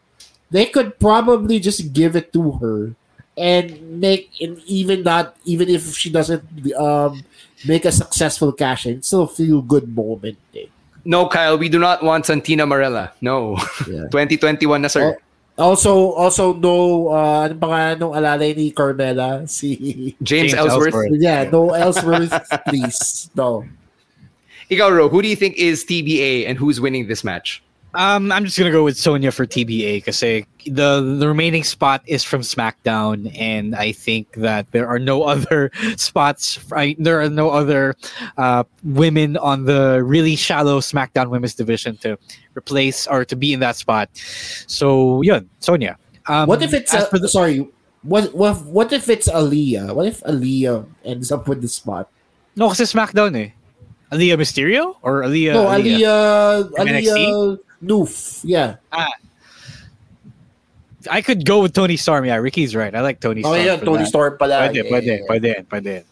[0.50, 2.96] they could probably just give it to her
[3.36, 6.40] and make and even not even if she doesn't
[6.80, 7.20] um
[7.68, 10.38] make a successful cash in, still feel good moment.
[10.56, 10.66] Eh.
[11.04, 13.12] No, Kyle, we do not want Santina Marella.
[13.20, 13.56] No.
[14.10, 15.16] 2021 na, sir.
[15.56, 19.42] Also, also no, uh, ano pa nga nung alalay ni Carmella?
[19.48, 20.94] Si James, Ellsworth.
[21.16, 22.32] Yeah, no Ellsworth,
[22.68, 23.30] please.
[23.34, 23.64] No.
[24.70, 27.62] Ikaw, Ro, who do you think is TBA and who's winning this match?
[27.96, 32.22] Um, I'm just gonna go with Sonya for TBA because the the remaining spot is
[32.22, 36.60] from SmackDown, and I think that there are no other spots.
[36.72, 37.96] I, there are no other
[38.36, 42.18] uh, women on the really shallow SmackDown Women's division to
[42.54, 44.10] replace or to be in that spot.
[44.68, 45.96] So yeah, Sonya.
[46.26, 47.66] Um, what if it's a, the- sorry?
[48.02, 49.94] What what what if it's Aliyah?
[49.94, 52.10] What if Aliyah ends up with the spot?
[52.56, 53.50] no kasi SmackDown eh.
[54.12, 55.52] Aalyah Mysterio or Aliyah?
[55.54, 58.40] no, Aaliyah, From Aaliyah Noof.
[58.44, 58.76] Yeah.
[58.92, 59.08] Ah.
[61.10, 62.24] I could go with Toni Storm.
[62.24, 62.94] Yeah, Ricky's right.
[62.94, 63.64] I like Toni Oh Storm.
[63.64, 64.06] yeah, Toni that.
[64.08, 64.54] Storm pala.
[64.68, 65.22] Pwede, Yeah, pwede, yeah, yeah.
[65.28, 66.04] pwede, pwede.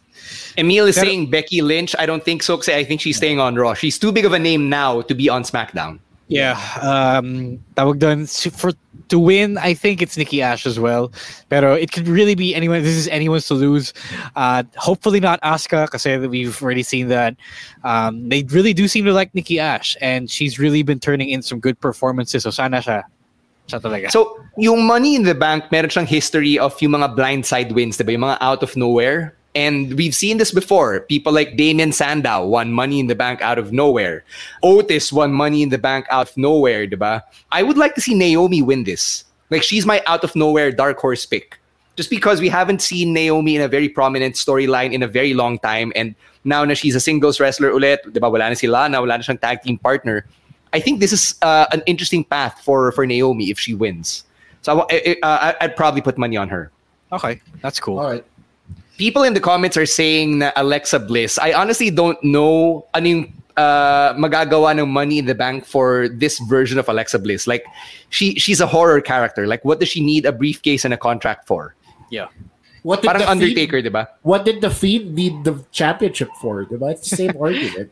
[0.57, 1.97] Emil is Pero- saying Becky Lynch.
[1.99, 2.61] I don't think so.
[2.69, 3.75] I think she's staying on Raw.
[3.75, 5.99] She's too big of a name now to be on SmackDown.
[6.29, 6.57] Yeah.
[6.81, 8.72] Um, tawag s- for
[9.09, 11.12] to win, I think it's Nikki Ash as well.
[11.51, 12.83] Pero it could really be anyone.
[12.83, 13.93] This is anyone's to lose.
[14.35, 17.37] Uh, hopefully not Asuka, because we've already seen that.
[17.85, 21.43] Um, they really do seem to like Nikki Ash, and she's really been turning in
[21.43, 22.45] some good performances.
[22.45, 23.05] So sana siya.
[24.11, 28.12] So, yung Money in the Bank, meron siyang history of yung mga blindside wins, diba?
[28.12, 29.37] Yung mga out of nowhere.
[29.55, 31.01] And we've seen this before.
[31.07, 34.25] People like Damien Sandow won Money in the Bank out of nowhere.
[34.63, 37.23] Otis won Money in the Bank out of nowhere, diba?
[37.53, 39.25] I would like to see Naomi win this.
[39.51, 41.59] Like, she's my out of nowhere dark horse pick.
[41.95, 45.61] Just because we haven't seen Naomi in a very prominent storyline in a very long
[45.61, 45.93] time.
[45.95, 48.27] And now na she's a singles wrestler ulit, diba?
[48.33, 50.27] Wala na si Lana, wala na siyang tag team partner.
[50.73, 54.25] I think this is uh, an interesting path for for Naomi if she wins.
[54.63, 56.73] So I, wa- I, uh, I'd probably put money on her.
[57.13, 58.01] okay, that's cool.
[58.01, 58.25] All right.
[58.97, 61.39] People in the comments are saying na Alexa Bliss.
[61.39, 66.39] I honestly don't know ano yung uh, magagawa ng Money in the Bank for this
[66.47, 67.47] version of Alexa Bliss.
[67.47, 67.65] Like
[68.11, 69.47] she she's a horror character.
[69.47, 71.75] Like what does she need a briefcase and a contract for?
[72.11, 72.29] Yeah.
[72.85, 74.09] What did Parang the Undertaker, Fiend, diba?
[74.23, 76.65] What did the Fiend need the championship for?
[76.67, 76.93] Diba?
[76.93, 77.91] It's the same argument.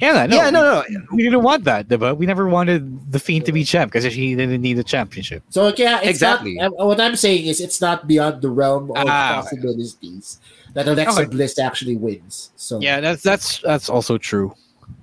[0.00, 1.00] Yeah, no, Yeah, no, no.
[1.12, 4.34] We didn't want that, but We never wanted the Fiend to be champ because she
[4.34, 5.42] didn't need the championship.
[5.50, 6.54] So yeah, it's Exactly.
[6.54, 6.72] not.
[6.76, 10.38] What I'm saying is, it's not beyond the realm of Ah, possibilities
[10.74, 11.30] that Alexa Okay.
[11.30, 12.50] Bliss actually wins.
[12.56, 14.54] So Yeah, that's that's that's also true.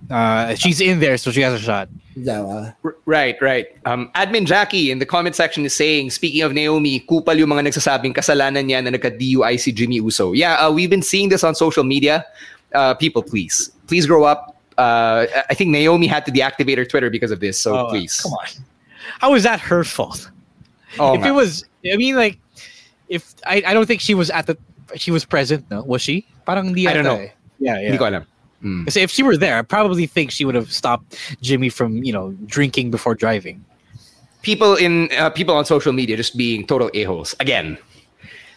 [0.10, 1.90] Uh, she's in there, so she has a shot.
[2.16, 3.68] no, uh, R- Right, right.
[3.86, 7.68] Um, Admin Jackie in the comment section is saying, speaking of Naomi, kupal yung mga
[7.70, 10.34] nagsasabing kasalanan niya na nagka-DUI si Jimmy Uso.
[10.34, 12.26] Yeah, uh, we've been seeing this on social media.
[12.74, 13.72] Uh, people, please.
[13.88, 14.55] Please grow up.
[14.78, 18.20] Uh, I think Naomi had to deactivate her Twitter because of this, so Oh, please.
[18.22, 18.46] come on.
[19.20, 20.30] How is that her fault?
[21.00, 22.38] Oh, if it was, I mean, like,
[23.08, 24.58] if I, I don't think she was at the,
[24.96, 25.66] she was present.
[25.72, 26.26] No, was she?
[26.48, 27.16] Parang hindi I don't know.
[27.18, 27.30] eh.
[27.60, 27.98] Yeah, Hindi yeah.
[27.98, 28.26] ko alam.
[28.64, 28.86] Mm.
[28.86, 32.12] Kasi if she were there, I probably think she would have stopped Jimmy from, you
[32.12, 33.64] know, drinking before driving.
[34.42, 37.78] People in uh, people on social media just being total a-holes again.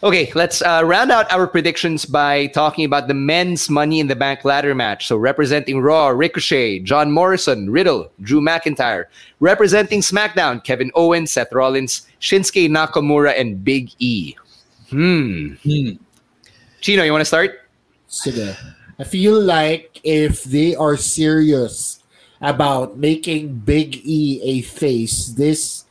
[0.01, 4.15] Okay, let's uh, round out our predictions by talking about the men's Money in the
[4.15, 5.07] Bank ladder match.
[5.07, 9.05] So representing Raw, Ricochet, John Morrison, Riddle, Drew McIntyre.
[9.41, 14.35] Representing SmackDown, Kevin Owens, Seth Rollins, Shinsuke Nakamura, and Big E.
[14.89, 15.55] Hmm.
[16.79, 17.59] Chino, you want to start?
[18.09, 18.55] sige.
[18.97, 22.03] I feel like if they are serious
[22.41, 25.85] about making Big E a face, this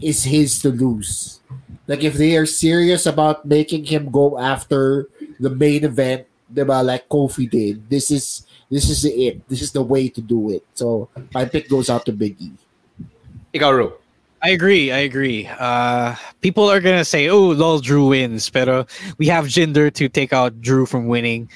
[0.00, 1.40] is his to lose.
[1.86, 5.08] Like if they are serious about making him go after
[5.40, 9.46] the main event, diba, like Kofi did, this is this is it.
[9.48, 10.64] This is the way to do it.
[10.74, 12.52] So my pick goes out to Big E.
[13.52, 13.92] Ikaw,
[14.42, 14.90] I agree.
[14.90, 15.46] I agree.
[15.46, 18.86] Uh, people are gonna say, "Oh, lol, Drew wins," pero
[19.18, 21.46] we have Jinder to take out Drew from winning,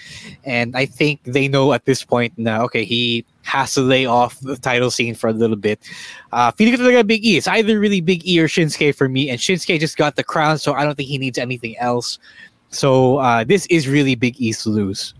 [0.44, 2.62] and I think they know at this point now.
[2.70, 5.78] Okay, he has to lay off the title scene for a little bit.
[6.32, 7.36] Uh, feeling ko talaga Big E.
[7.38, 10.58] It's either really Big E or Shinsuke for me, and Shinsuke just got the crown,
[10.58, 12.18] so I don't think he needs anything else.
[12.70, 15.14] So uh, this is really Big E's to lose.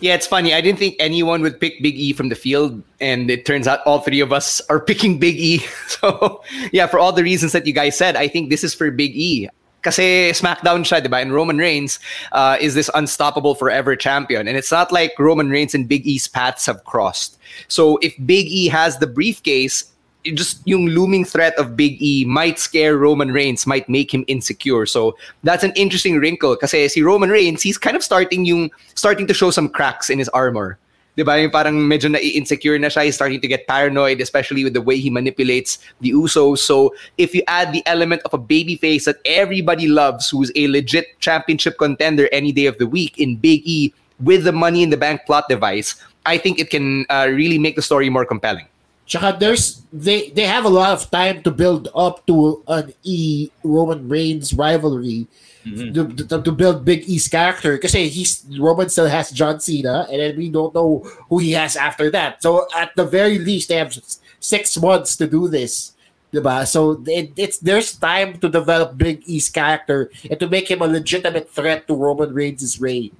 [0.00, 0.52] Yeah, it's funny.
[0.52, 3.86] I didn't think anyone would pick Big E from the field, and it turns out
[3.86, 5.64] all three of us are picking Big E.
[5.86, 6.42] So,
[6.72, 9.14] yeah, for all the reasons that you guys said, I think this is for Big
[9.14, 9.48] E.
[9.82, 11.20] Kasi SmackDown siya, diba?
[11.20, 11.98] And Roman Reigns
[12.32, 14.48] uh, is this unstoppable forever champion.
[14.48, 17.38] And it's not like Roman Reigns and Big E's paths have crossed.
[17.68, 19.92] So if Big E has the briefcase,
[20.34, 24.86] just yung looming threat of Big E might scare Roman Reigns, might make him insecure.
[24.86, 29.26] So that's an interesting wrinkle kasi si Roman Reigns, he's kind of starting yung starting
[29.26, 30.78] to show some cracks in his armor.
[31.16, 31.24] 'Di?
[31.24, 34.96] Yung parang medyo na-insecure na siya, he's starting to get paranoid especially with the way
[34.96, 36.64] he manipulates the Usos.
[36.64, 41.20] So if you add the element of a babyface that everybody loves who's a legit
[41.20, 44.96] championship contender any day of the week in Big E with the money in the
[44.96, 48.66] bank plot device, I think it can uh, really make the story more compelling.
[49.04, 53.50] Tsaka there's they they have a lot of time to build up to an E
[53.60, 55.26] Roman Reigns rivalry.
[55.64, 55.94] Mm-hmm.
[55.94, 60.18] To, to, to build Big E's character because he's Roman still has John Cena and
[60.18, 62.42] then we don't know who he has after that.
[62.42, 63.96] So at the very least they have
[64.40, 65.92] six months to do this.
[66.32, 66.66] Diba?
[66.66, 70.86] So it, it's there's time to develop Big E's character and to make him a
[70.86, 73.14] legitimate threat to Roman Reigns' reign.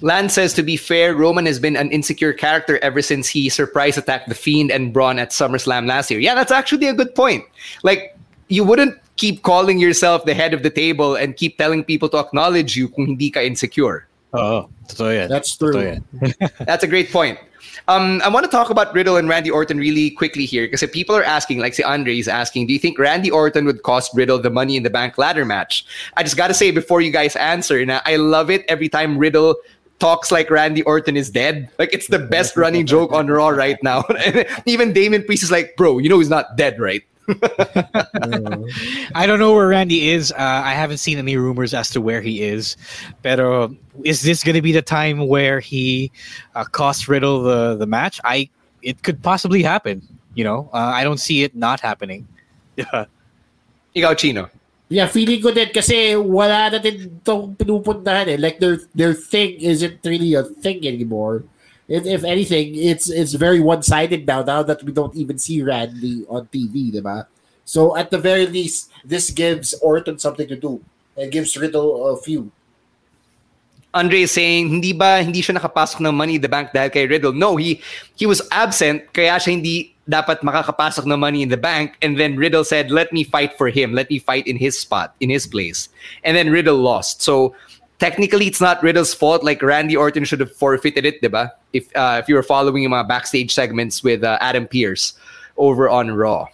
[0.00, 3.96] Lance says, to be fair, Roman has been an insecure character ever since he surprise
[3.96, 6.20] attacked The Fiend and Braun at SummerSlam last year.
[6.20, 7.44] Yeah, that's actually a good point.
[7.82, 8.13] Like,
[8.48, 12.18] you wouldn't keep calling yourself the head of the table and keep telling people to
[12.18, 14.06] acknowledge you kung hindi ka insecure.
[14.34, 14.66] Oo.
[14.90, 15.28] Totoo yan.
[15.30, 15.72] That's true.
[15.72, 16.02] Totoo yan.
[16.66, 17.38] That's a great point.
[17.88, 21.14] Um, I want to talk about Riddle and Randy Orton really quickly here because people
[21.14, 24.38] are asking, like, say, Andre is asking, do you think Randy Orton would cost Riddle
[24.38, 25.84] the Money in the Bank ladder match?
[26.16, 29.18] I just got to say before you guys answer, na, I love it every time
[29.18, 29.56] Riddle
[29.98, 31.70] talks like Randy Orton is dead.
[31.78, 34.04] Like, it's the best running joke on Raw right now.
[34.66, 37.02] Even Damian Priest is like, bro, you know he's not dead, right?
[39.14, 40.32] I don't know where Randy is.
[40.32, 42.76] Uh, I haven't seen any rumors as to where he is.
[43.22, 46.10] Pero is this going to be the time where he
[46.54, 48.20] uh, costs Riddle the, the match?
[48.24, 48.48] I
[48.82, 50.02] it could possibly happen.
[50.34, 52.26] You know, uh, I don't see it not happening.
[52.76, 53.06] Yeah.
[53.94, 54.50] Ikaw, Chino.
[54.90, 58.38] Yeah, feeling ko din kasi wala na din itong pinupuntahan eh.
[58.38, 61.46] Like their their thing isn't really a thing anymore.
[61.88, 64.42] If, if anything, it's it's very one-sided now.
[64.42, 67.26] Now that we don't even see Randy on TV, diba?
[67.64, 70.80] So at the very least, this gives Orton something to do.
[71.16, 72.50] It gives Riddle a few.
[73.94, 77.06] Andre is saying, hindi ba hindi siya nakapasok ng Money in the Bank dahil kay
[77.06, 77.30] Riddle?
[77.30, 77.78] No, he
[78.18, 82.34] he was absent kaya siya hindi dapat makakapasok ng Money in the Bank and then
[82.34, 83.94] Riddle said, "Let me fight for him.
[83.94, 85.88] Let me fight in his spot, in his place."
[86.26, 87.22] And then Riddle lost.
[87.22, 87.54] So
[88.04, 89.42] technically it's not Riddle's fault.
[89.42, 91.50] Like Randy Orton should have forfeited it, diba?
[91.72, 95.14] If uh, if you were following yung backstage segments with uh, Adam Pearce
[95.56, 96.46] over on Raw.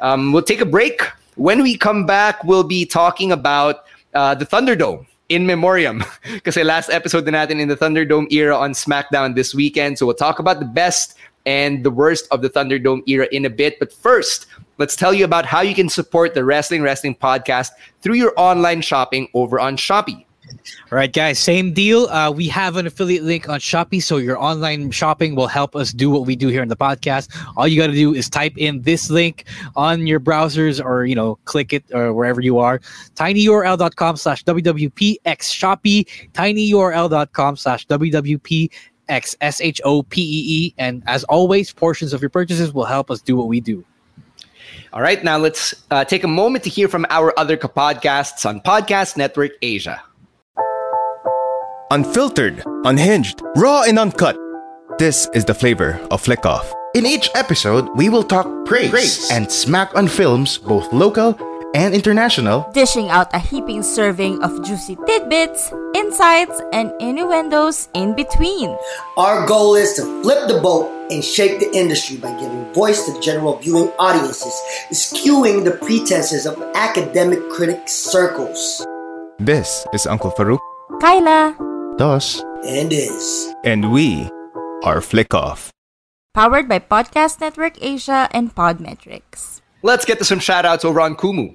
[0.00, 1.02] Um, we'll take a break.
[1.36, 6.04] When we come back, we'll be talking about uh, the Thunderdome in memoriam.
[6.44, 10.00] Kasi last episode na natin in the Thunderdome era on SmackDown this weekend.
[10.00, 13.52] So we'll talk about the best and the worst of the Thunderdome era in a
[13.52, 13.78] bit.
[13.78, 14.46] But first,
[14.80, 18.80] let's tell you about how you can support the Wrestling Wrestling podcast through your online
[18.80, 20.24] shopping over on Shopee.
[20.90, 22.06] All right, guys, same deal.
[22.06, 25.92] Uh, we have an affiliate link on Shopee, so your online shopping will help us
[25.92, 27.34] do what we do here in the podcast.
[27.56, 29.44] All you got to do is type in this link
[29.76, 32.78] on your browsers or, you know, click it or wherever you are.
[33.14, 40.74] tinyurl.com slash WWPX Shopee, tinyurl.com slash WWPX S-H-O-P-E-E.
[40.78, 43.84] And as always, portions of your purchases will help us do what we do.
[44.92, 48.60] All right, now let's uh, take a moment to hear from our other podcasts on
[48.60, 50.02] Podcast Network Asia.
[51.92, 54.34] Unfiltered, unhinged, raw and uncut.
[54.98, 56.72] This is the flavor of Flick Off.
[56.94, 61.36] In each episode, we will talk praise, praise, and smack on films, both local
[61.74, 62.64] and international.
[62.72, 68.74] Dishing out a heaping serving of juicy tidbits, insights, and innuendos in between.
[69.18, 73.12] Our goal is to flip the boat and shake the industry by giving voice to
[73.12, 74.54] the general viewing audiences,
[74.94, 78.82] skewing the pretenses of academic critic circles.
[79.38, 80.60] This is Uncle Farouk.
[80.98, 81.81] Kyla.
[82.02, 82.42] Dos.
[82.66, 83.54] And is.
[83.62, 84.28] And we
[84.82, 85.70] are Flick Off.
[86.34, 89.62] Powered by Podcast Network Asia and Podmetrics.
[89.86, 91.54] Let's get to some shoutouts over on Kumu.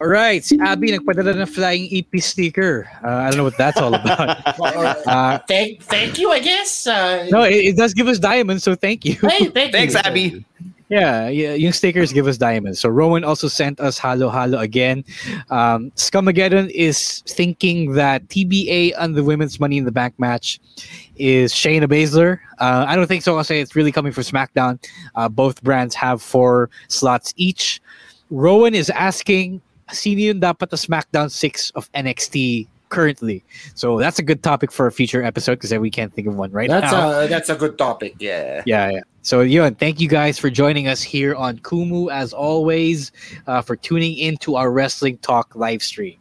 [0.00, 2.86] All right, si Abby nagpadala ng flying EP sticker.
[3.02, 4.38] Uh, I don't know what that's all about.
[5.02, 6.86] Uh, thank, thank you, I guess.
[6.86, 9.18] Uh, no, it, it does give us diamonds, so thank you.
[9.18, 10.00] Hey, thank Thanks, you.
[10.04, 10.46] Abby.
[10.92, 12.78] Yeah, yeah, yung stickers give us diamonds.
[12.78, 15.04] So Rowan also sent us halo halo again.
[15.48, 20.60] Um, Scumageddon is thinking that TBA on the women's Money in the Bank match
[21.16, 22.40] is Shayna Baszler.
[22.58, 23.38] Uh, I don't think so.
[23.38, 24.84] I'll say it's really coming from SmackDown.
[25.14, 27.80] Uh, both brands have four slots each.
[28.28, 29.62] Rowan is asking,
[29.92, 33.40] sino yung dapat the SmackDown 6 of NXT currently?
[33.74, 36.36] So that's a good topic for a future episode because then we can't think of
[36.36, 37.24] one right That's now.
[37.24, 38.20] a that's a good topic.
[38.20, 38.60] Yeah.
[38.68, 39.00] Yeah, yeah.
[39.22, 43.14] So, yun, thank you guys for joining us here on Kumu, as always,
[43.46, 46.18] uh, for tuning into our Wrestling Talk live stream.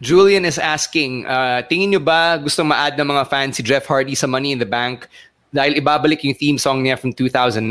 [0.00, 4.14] Julian is asking, uh, tingin nyo ba gusto ma-add ng mga fans si Jeff Hardy
[4.14, 5.10] sa Money in the Bank
[5.50, 7.66] dahil ibabalik yung theme song niya from 2009?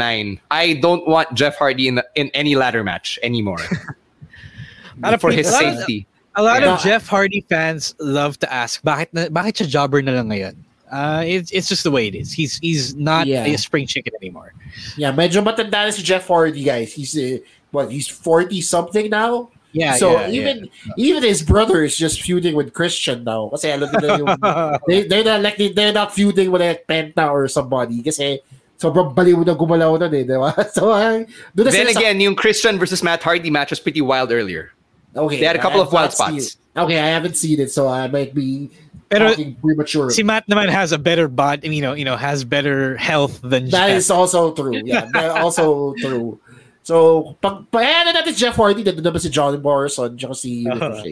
[0.51, 3.63] I don't want Jeff Hardy in, the, in any ladder match anymore.
[4.99, 6.03] Not for his a lot of- safety.
[6.37, 6.77] A lot Yeah.
[6.77, 10.55] of Jeff Hardy fans love to ask, bakit, na, bakit siya jobber na lang ngayon?
[10.87, 12.31] Uh, it's, it's just the way it is.
[12.31, 13.43] He's he's not Yeah.
[13.43, 14.53] a spring chicken anymore.
[14.95, 16.93] Yeah, medyo matanda na si Jeff Hardy, guys.
[16.95, 17.43] He's uh,
[17.75, 17.91] what?
[17.91, 19.51] He's forty something now.
[19.75, 23.51] Yeah, So yeah, even even his brother is just feuding with Christian now.
[23.51, 24.31] Kasi alam nila yung
[24.87, 27.99] they they're not like they, they're not feuding with like Penta or somebody.
[27.99, 28.39] Kasi
[28.79, 30.55] sobrang baliw na gumalaw nun eh, di ba?
[30.71, 33.83] So, uh, doon na Then sila sa- again, yung Christian versus Matt Hardy match was
[33.83, 34.71] pretty wild earlier.
[35.15, 36.57] Okay, They had a couple I of wild have not seen spots.
[36.77, 38.69] Okay, I haven't seen it, so I might be
[39.09, 40.11] Pero talking premature.
[40.11, 43.69] Si Matt naman has a better body, you know, you know, has better health than
[43.69, 43.97] That Jeff.
[43.97, 44.81] is also true.
[44.85, 46.39] Yeah, that also true.
[46.83, 51.03] So, pag paano natin si Jeff Hardy, nandun naman si John Morrison, tsaka si Uh-huh.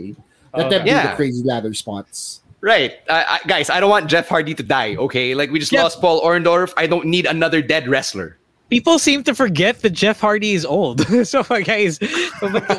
[0.55, 1.11] Let them do Yeah.
[1.11, 2.39] the crazy ladder spots.
[2.61, 2.93] Right.
[3.09, 5.35] I, I, guys, I don't want Jeff Hardy to die, okay?
[5.35, 5.83] Like, we just Yeah.
[5.83, 6.71] lost Paul Orndorff.
[6.77, 8.37] I don't need another dead wrestler.
[8.69, 11.01] People seem to forget that Jeff Hardy is old.
[11.27, 11.99] so, guys,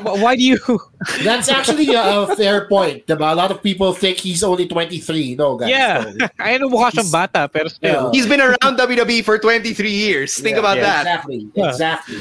[0.03, 0.59] why do you?
[1.23, 3.09] That's actually a, a fair point.
[3.09, 5.37] A lot of people think he's only 23.
[5.37, 5.71] No, guys.
[5.71, 6.29] Yeah, no.
[6.39, 8.11] I know mukha siyang bata, pero still.
[8.11, 10.35] He's been around WWE for 23 years.
[10.35, 11.01] Think Yeah, about yeah, that.
[11.07, 11.49] Exactly.
[11.55, 11.69] Yeah.
[11.71, 12.19] Exactly.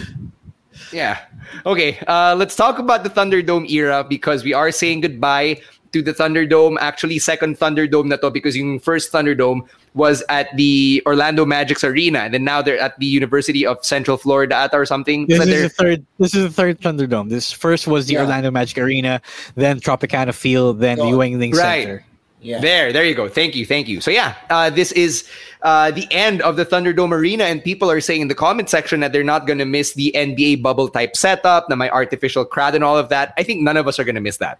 [0.93, 1.19] Yeah.
[1.65, 1.97] Okay.
[2.07, 5.59] Uh, let's talk about the Thunderdome era because we are saying goodbye
[5.91, 6.77] to the Thunderdome.
[6.79, 12.19] Actually, second Thunderdome na to because yung first Thunderdome was at the Orlando Magic's arena,
[12.19, 15.25] and then now they're at the University of Central Florida ata or something.
[15.25, 16.05] This But is the third.
[16.19, 17.29] This is the third Thunderdome.
[17.29, 18.21] This first was the Yeah.
[18.27, 19.21] Orlando Magic Arena,
[19.55, 21.83] then Tropicana Field, then the Oh, Yuengling right.
[21.83, 22.05] Center.
[22.41, 22.59] Yeah.
[22.59, 23.27] There, there you go.
[23.27, 23.99] Thank you, thank you.
[24.01, 25.25] So yeah, uh, this is
[25.63, 28.99] uh, the end of the Thunderdome arena, and people are saying in the comment section
[28.99, 32.75] that they're not going to miss the NBA bubble type setup, na my artificial crowd
[32.75, 33.33] and all of that.
[33.37, 34.59] I think none of us are going to miss that.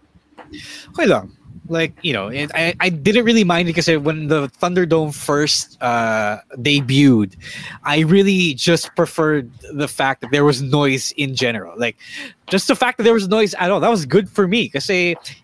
[0.90, 1.30] Okay lang.
[1.68, 6.38] Like, you know, it, I, I didn't really mind because when the Thunderdome first uh,
[6.56, 7.34] debuted,
[7.84, 11.74] I really just preferred the fact that there was noise in general.
[11.78, 11.96] Like,
[12.46, 14.88] just the fact that there was noise at all, that was good for me because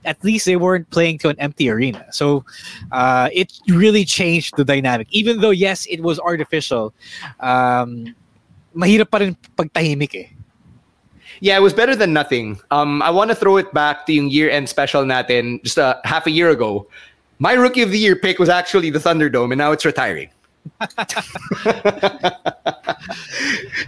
[0.04, 2.06] at least they weren't playing to an empty arena.
[2.12, 2.44] So
[2.90, 5.08] uh, it really changed the dynamic.
[5.10, 6.94] Even though, yes, it was artificial,
[7.40, 8.14] um,
[8.72, 10.28] mahirap pa rin pagtahimik eh.
[11.42, 12.62] Yeah, it was better than nothing.
[12.70, 16.28] Um, I want to throw it back to yung year-end special natin just uh, half
[16.28, 16.86] a year ago.
[17.40, 20.30] My rookie of the year pick was actually the Thunderdome, and now it's retiring.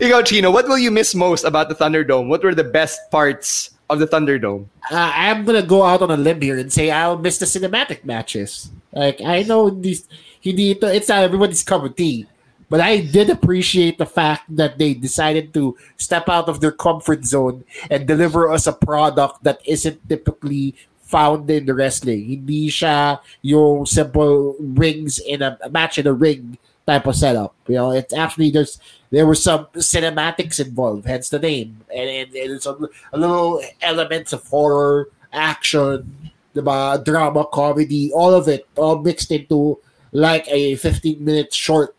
[0.03, 2.27] Ikaw, Chino, what will you miss most about the Thunderdome?
[2.27, 4.67] What were the best parts of the Thunderdome?
[4.91, 8.05] Uh, I'm gonna go out on a limb here and say I'll miss the cinematic
[8.05, 8.69] matches.
[8.91, 10.09] Like I know these,
[10.43, 12.27] it's not everybody's cup of tea,
[12.75, 17.25] but I did appreciate the fact that they decided to step out of their comfort
[17.25, 22.27] zone and deliver us a product that isn't typically found in the wrestling.
[22.27, 27.55] Hindi siya yung simple rings in a, a match in a ring type of setup.
[27.69, 28.81] You know, it's actually there's
[29.15, 32.75] there were some cinematics involved, hence the name, and, and, and it's a,
[33.15, 36.11] little elements of horror, action,
[36.59, 39.79] drama, comedy, all of it, all mixed into
[40.11, 41.95] like a 15 minute short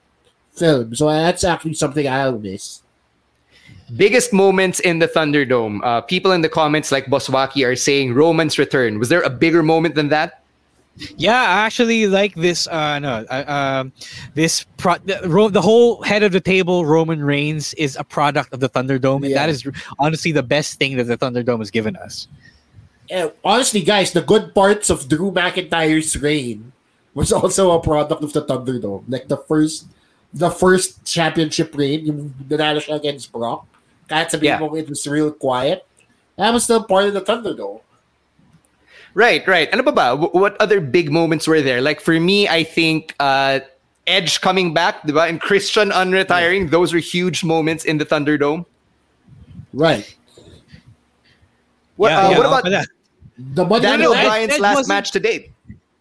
[0.55, 0.95] film.
[0.95, 2.81] So that's actually something I'll miss.
[3.95, 5.79] Biggest moments in the Thunderdome.
[5.83, 8.97] Uh, people in the comments like Boswaki are saying Roman's return.
[8.97, 10.41] Was there a bigger moment than that?
[11.17, 12.67] Yeah, I actually like this.
[12.67, 13.91] Uh, no, uh, um,
[14.33, 18.53] this pro- the, Ro- the whole head of the table, Roman Reigns, is a product
[18.53, 19.67] of the Thunderdome, and that is
[19.99, 22.27] honestly the best thing that the Thunderdome has given us.
[23.09, 26.71] And honestly, guys, the good parts of Drew McIntyre's reign
[27.13, 29.03] was also a product of the Thunderdome.
[29.07, 29.87] Like the first,
[30.35, 33.63] the first championship reign, yung nanalo siya against Brock.
[34.11, 34.59] Kahit sabihin Yeah.
[34.59, 35.87] mo it was real quiet,
[36.35, 37.79] that was still part of the Thunderdome.
[39.15, 39.71] Right, right.
[39.71, 40.11] Ano ba ba?
[40.19, 41.79] What other big moments were there?
[41.79, 43.63] Like for me, I think uh,
[44.05, 45.23] Edge coming back, diba?
[45.27, 46.69] and Christian unretiring.
[46.69, 48.67] Those were huge moments in the Thunderdome.
[49.73, 50.03] Right.
[51.95, 52.83] What, Yeah, uh, yeah, what about pala.
[53.39, 55.51] The Monday Daniel Night- Bryan's Edge last match to date?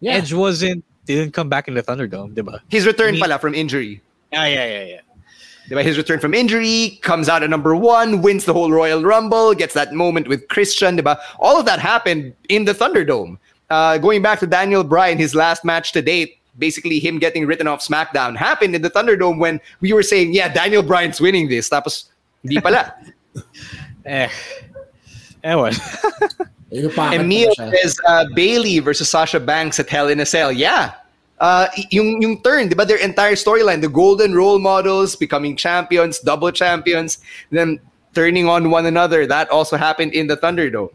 [0.03, 0.19] Yeah.
[0.19, 2.59] Edge wasn't didn't come back in the Thunderdome, diba?
[2.69, 4.01] His return I mean- pala from injury.
[4.35, 5.01] Yeah, yeah, yeah, yeah.
[5.69, 5.83] Diba?
[5.83, 9.73] His return from injury, comes out at number one, wins the whole Royal Rumble, gets
[9.73, 10.97] that moment with Christian.
[10.97, 11.17] Diba?
[11.39, 13.37] All of that happened in the Thunderdome.
[13.69, 17.65] Uh, going back to Daniel Bryan, his last match to date, basically him getting written
[17.67, 21.69] off SmackDown, happened in the Thunderdome when we were saying, yeah, Daniel Bryan's winning this.
[21.69, 22.05] Tapos,
[22.43, 22.93] hindi pala.
[24.05, 24.29] Eh,
[25.43, 25.73] ewan.
[26.71, 27.73] Inupakit Emil pa siya.
[27.73, 30.51] says uh, Bayley versus Sasha Banks at Hell in a Cell.
[30.51, 30.93] Yeah.
[31.39, 32.85] Uh, y- yung, yung turn, di ba?
[32.85, 37.19] Their entire storyline, the golden role models, becoming champions, double champions,
[37.51, 37.79] then
[38.13, 39.27] turning on one another.
[39.27, 40.91] That also happened in the Thunderdome.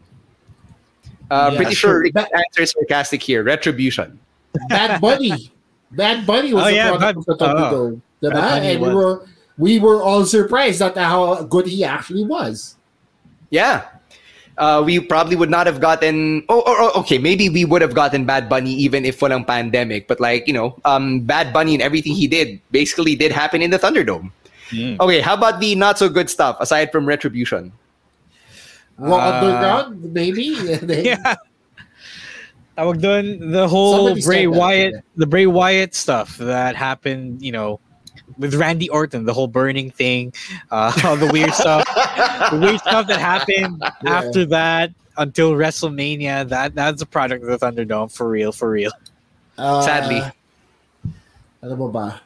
[1.29, 1.91] Uh, Yeah, pretty sure.
[1.91, 3.43] sure Rick's That- answer is sarcastic here.
[3.43, 4.19] Retribution.
[4.67, 5.53] Bad Bunny.
[5.91, 8.01] Bad Bunny was Oh, a yeah, product Bad- of the Thunderdome.
[8.23, 8.33] Diba?
[8.33, 9.25] Bad Bunny And we were
[9.57, 12.75] we were all surprised at how good he actually was.
[13.51, 13.85] Yeah.
[14.61, 16.45] Uh, we probably would not have gotten.
[16.47, 17.17] Oh, oh, oh, okay.
[17.17, 20.07] Maybe we would have gotten Bad Bunny even if walang pandemic.
[20.07, 23.71] But like you know, um, Bad Bunny and everything he did basically did happen in
[23.71, 24.29] the Thunderdome.
[24.71, 27.73] Okay, how about the not so good stuff aside from Retribution?
[28.97, 30.43] Well, Uh, underground, maybe.
[30.87, 31.35] yeah.
[32.77, 34.99] Tawag dun, the whole Somebody Bray said that, Wyatt, yeah.
[35.17, 37.79] the Bray Wyatt stuff that happened, you know,
[38.37, 40.33] with Randy Orton, the whole burning thing,
[40.71, 41.85] uh, all the weird stuff,
[42.51, 44.11] the weird stuff that happened Yeah.
[44.19, 46.47] after that until WrestleMania.
[46.49, 48.91] That that's a product of the Thunderdome for real, for real.
[49.57, 50.21] Uh, Sadly.
[51.63, 52.21] Ano mo ba?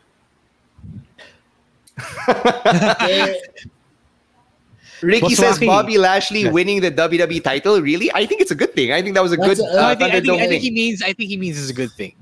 [3.10, 3.34] eh,
[5.02, 5.68] Ricky says Waswaki.
[5.68, 6.54] Bobby Lashley Yes.
[6.54, 7.82] winning the WWE title.
[7.82, 8.12] Really?
[8.14, 8.92] I think it's a good thing.
[8.94, 10.62] I think that was a That's good a- uh, I think, I think, I think
[10.64, 12.16] he means I think he means it's a good thing.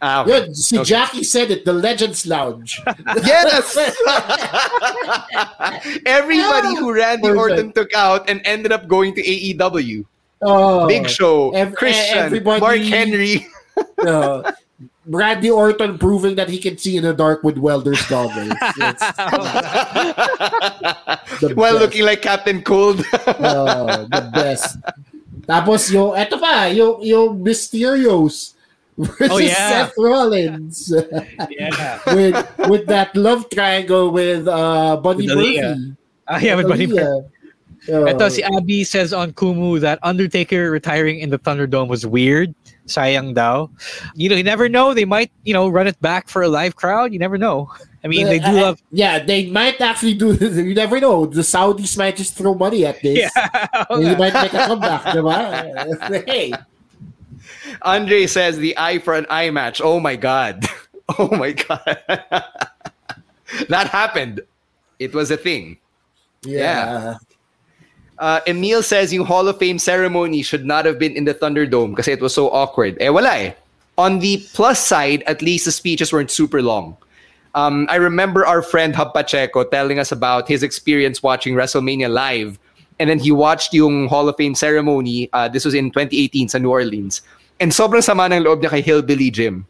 [0.00, 0.30] Ah, okay.
[0.30, 0.84] yun, si Okay.
[0.94, 2.80] Jackie said it, the Legends Lounge.
[3.26, 3.74] Yes.
[6.06, 7.38] Everybody who Randy Perfect.
[7.38, 10.04] Orton took out and ended up going to AEW.
[10.42, 13.46] Oh, Big Show, Ev- Christian, everybody- Mark Henry.
[14.06, 14.52] uh,
[15.08, 18.52] Randy Orton proving that he can see in the dark with welder's goggles.
[18.76, 19.00] It's
[21.40, 21.80] the While best.
[21.82, 23.02] looking like Captain Cold.
[23.40, 24.76] Oh, the best.
[25.48, 28.52] Tapos yung, eto pa, yung, yung Mysterios
[28.98, 29.86] versus Oh, yeah.
[29.86, 30.92] Seth Rollins.
[31.50, 31.98] Yeah.
[32.14, 32.36] with
[32.68, 35.78] with that love triangle with uh, With Aalyah.
[35.78, 35.96] Murphy.
[36.28, 37.24] Ah, yeah, with Bunny Aalyah.
[37.88, 38.04] Oh.
[38.06, 42.52] Ito, si Abby says on Kumu that Undertaker retiring in the Thunderdome was weird.
[42.84, 43.68] Sayang daw.
[44.14, 44.92] You know, you never know.
[44.92, 47.12] They might, you know, run it back for a live crowd.
[47.12, 47.70] You never know.
[48.04, 48.82] I mean, they do Uh, love.
[48.92, 50.56] Yeah, they might actually do this.
[50.68, 51.24] You never know.
[51.26, 53.30] The Saudis might just throw money at this.
[53.36, 53.84] Yeah.
[53.90, 56.24] And you might make a comeback, diba?
[56.28, 56.52] Hey.
[57.82, 59.80] Andre says the eye for an eye match.
[59.82, 60.64] Oh my god.
[61.18, 61.80] Oh my god.
[63.70, 64.42] that happened.
[64.98, 65.78] It was a thing.
[66.42, 67.16] Yeah.
[68.18, 71.90] Uh, Emil says yung Hall of Fame ceremony should not have been in the Thunderdome
[71.90, 72.98] because it was so awkward.
[73.00, 73.54] Eh, wala eh.
[73.96, 76.96] On the plus side, at least the speeches weren't super long.
[77.54, 82.58] Um, I remember our friend Hub Pacheco telling us about his experience watching WrestleMania live.
[83.00, 85.30] And then he watched yung Hall of Fame ceremony.
[85.32, 87.22] Uh, this was in 2018 sa New Orleans.
[87.60, 89.66] And sobrang sama ng loob niya kay Hillbilly Jim.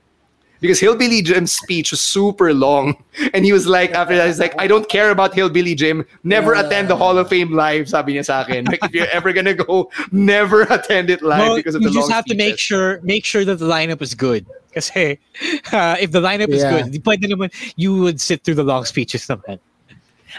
[0.60, 2.98] Because Hillbilly Jim's speech was super long.
[3.34, 6.04] And he was like, after that, he's like, I don't care about Hillbilly Jim.
[6.24, 6.66] Never Yeah.
[6.66, 8.66] attend the Hall of Fame live, sabi niya sa akin.
[8.66, 12.00] Like, if you're ever gonna go, never attend it live because of the long you
[12.00, 14.44] just have to make sure make sure that the lineup is good.
[14.74, 15.16] Kasi
[15.72, 16.82] uh, if the lineup is Yeah.
[16.82, 19.62] good, di pwede naman, you would sit through the long speeches naman.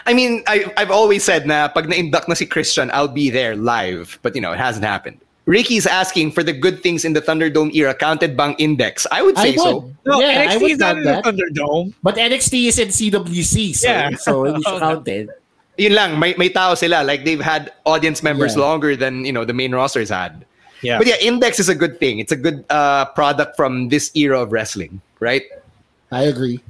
[0.06, 3.56] I mean, I, I've always said na pag na-induct na si Christian, I'll be there
[3.56, 4.20] live.
[4.22, 5.18] But, you know, it hasn't happened.
[5.50, 9.10] Ricky's asking for the good things in the Thunderdome era counted bang NXT.
[9.10, 9.90] I would say I so.
[10.06, 11.22] No, yeah, I NXT would is not count in the.
[11.26, 11.94] Thunderdome.
[12.06, 14.14] But NXT is in CWC, so, Yeah.
[14.14, 15.30] so hindi counted.
[15.76, 17.02] Yun lang, may, may tao sila.
[17.02, 18.62] Like, they've had audience members Yeah.
[18.62, 20.44] longer than, you know, the main rosters had.
[20.82, 20.98] Yeah.
[20.98, 22.20] But yeah, NXT is a good thing.
[22.20, 25.42] It's a good uh, product from this era of wrestling, right?
[26.12, 26.60] I agree.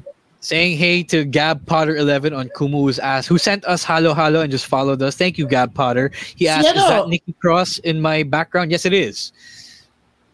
[0.43, 4.51] Saying hey to Gab Potter 11 on Kumu's ass, who sent us Halo Halo and
[4.51, 5.15] just followed us.
[5.15, 6.11] Thank you, Gab Potter.
[6.37, 8.71] He asked, is that Nikki Cross in my background?
[8.71, 9.33] Yes, it is.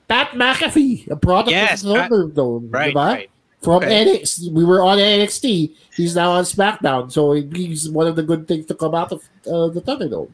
[0.09, 3.30] Pat McAfee, a product Yes, of Pat- Thunderdome, Right, right.
[3.62, 3.82] From.
[3.82, 5.72] NXT, we were on NXT.
[5.96, 9.22] He's now on SmackDown, so he's one of the good things to come out of
[9.50, 10.30] uh, the Thunderdome.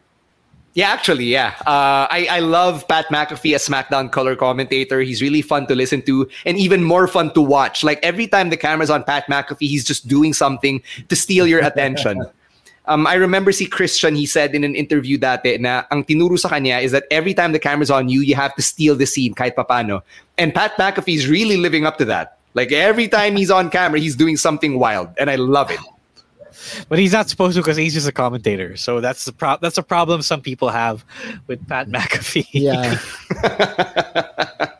[0.74, 1.54] Yeah, actually, yeah.
[1.66, 5.00] Uh, I, I love Pat McAfee as SmackDown color commentator.
[5.02, 7.84] He's really fun to listen to and even more fun to watch.
[7.84, 11.60] Like every time the camera's on Pat McAfee, he's just doing something to steal your
[11.64, 12.24] attention.
[12.86, 16.48] Um, I remember see Christian, he said in an interview dati na ang tinuro sa
[16.48, 19.34] kanya is that every time the camera's on you, you have to steal the scene
[19.34, 20.02] kahit papano.
[20.36, 22.38] And Pat McAfee's really living up to that.
[22.54, 25.10] Like every time he's on camera, he's doing something wild.
[25.16, 25.78] And I love it.
[26.88, 28.76] But he's not supposed to because he's just a commentator.
[28.76, 31.04] So that's the pro- that's a problem some people have
[31.46, 32.46] with Pat McAfee.
[32.52, 32.98] Yeah.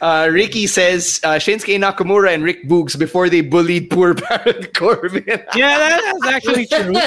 [0.00, 5.24] Uh, Ricky says uh, Shinsuke Nakamura and Rick Boogs before they bullied poor Baron Corbin.
[5.54, 6.92] yeah, that's actually true.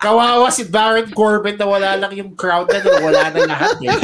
[0.00, 3.96] Kawawa si Baron Corbin na wala lang yung crowd na nun, wala na lahat eh.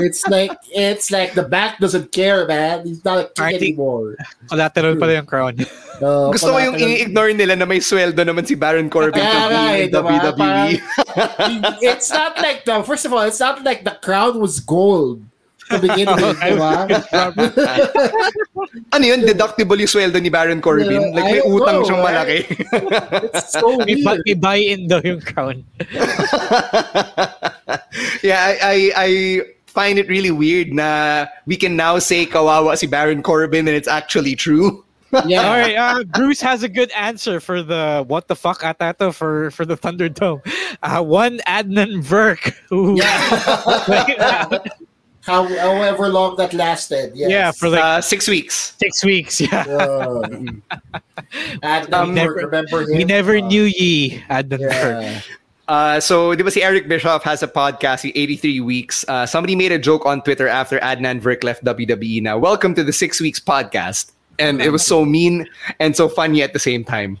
[0.04, 2.84] It's like, it's like the back doesn't care, man.
[2.84, 4.16] He's not a king I think- anymore.
[4.48, 5.54] Collateral pala yung crown.
[6.02, 9.48] Uh, Gusto mo yung ini-ignore nila na may sweldo naman si Baron Corbin Kaya to
[9.48, 10.00] nga be diba?
[10.04, 10.36] WWE.
[10.36, 15.22] Parang- it's not like the first of all, it's not like the crowd was gold
[15.72, 16.84] to begin with, diba?
[18.92, 19.20] ano yun?
[19.24, 21.10] Deductible yung sweldo ni Baron Corbin?
[21.10, 22.14] Yeah, like I may utang know, siyang right?
[22.14, 22.38] malaki.
[23.32, 24.04] It's so May, weird.
[24.04, 25.64] bu- may buy-in daw yung crown.
[28.22, 29.08] yeah, I, I, I
[29.66, 33.88] find it really weird na we can now say kawawa si Baron Corbin and it's
[33.88, 34.84] actually true.
[35.26, 35.44] Yeah.
[35.44, 39.50] All right, uh, Bruce has a good answer for the what the fuck atato for
[39.50, 40.40] for the Thunderdome.
[40.82, 42.96] Uh, one Adnan Virk who
[45.22, 47.12] How, however long that lasted.
[47.14, 47.30] Yes.
[47.30, 48.74] yeah for like Uh, six weeks.
[48.78, 49.40] six weeks.
[49.40, 50.26] Yeah, Uh,
[51.62, 52.96] and Um, remember, remember him?
[52.98, 55.02] we never Uh, knew ye Adnan Virk.
[55.02, 55.20] Yeah.
[55.70, 59.06] Uh, so, di ba si Eric Bischoff has a podcast, yung 83 Weeks.
[59.06, 62.36] Uh, somebody made a joke on Twitter after Adnan Virk left WWE now.
[62.36, 64.10] Welcome to the Six Weeks podcast.
[64.40, 65.44] and it was so mean
[65.78, 67.20] and so funny at the same time.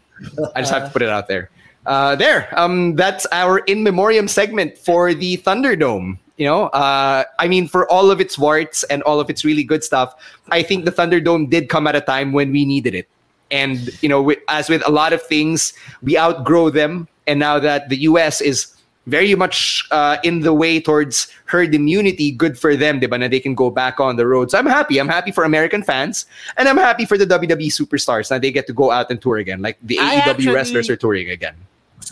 [0.56, 1.52] I just have to put it out there.
[1.86, 6.16] Uh, there, um, that's our in memoriam segment for the Thunderdome.
[6.42, 9.62] You know, uh, I mean, for all of its warts and all of its really
[9.62, 10.18] good stuff,
[10.50, 13.08] I think the Thunderdome did come at a time when we needed it.
[13.52, 15.72] And you know, with, as with a lot of things,
[16.02, 17.06] we outgrow them.
[17.28, 18.40] And now that the U.S.
[18.40, 18.74] is
[19.06, 23.38] very much uh, in the way towards herd immunity, good for them, diba, na they
[23.38, 24.50] can go back on the road.
[24.50, 24.98] So I'm happy.
[24.98, 26.26] I'm happy for American fans,
[26.56, 29.36] and I'm happy for the WWE superstars that they get to go out and tour
[29.36, 29.62] again.
[29.62, 31.54] Like the I AEW actually- wrestlers are touring again.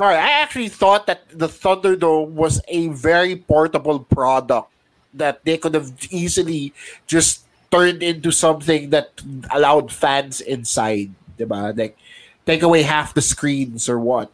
[0.01, 4.73] Sorry, I actually thought that the Thunderdome was a very portable product
[5.13, 6.73] that they could have easily
[7.07, 9.21] just turned into something that
[9.53, 11.77] allowed fans inside, diba?
[11.77, 11.99] Like
[12.47, 14.33] take away half the screens or what.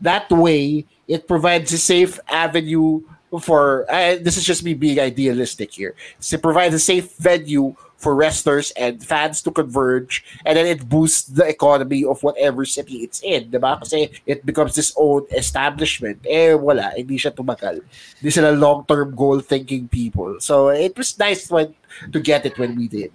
[0.00, 3.02] That way, it provides a safe avenue
[3.42, 3.90] for.
[3.90, 5.96] Uh, this is just me being idealistic here.
[6.20, 10.88] So it provides a safe venue for wrestlers and fans to converge, and then it
[10.88, 13.78] boosts the economy of whatever city it's in, diba?
[13.82, 16.22] Kasi it becomes this own establishment.
[16.24, 16.94] Eh, wala.
[16.94, 17.82] Hindi siya tumagal.
[18.22, 20.38] Hindi sila long-term goal-thinking people.
[20.38, 21.74] So, it was nice when,
[22.12, 23.10] to get it when we did.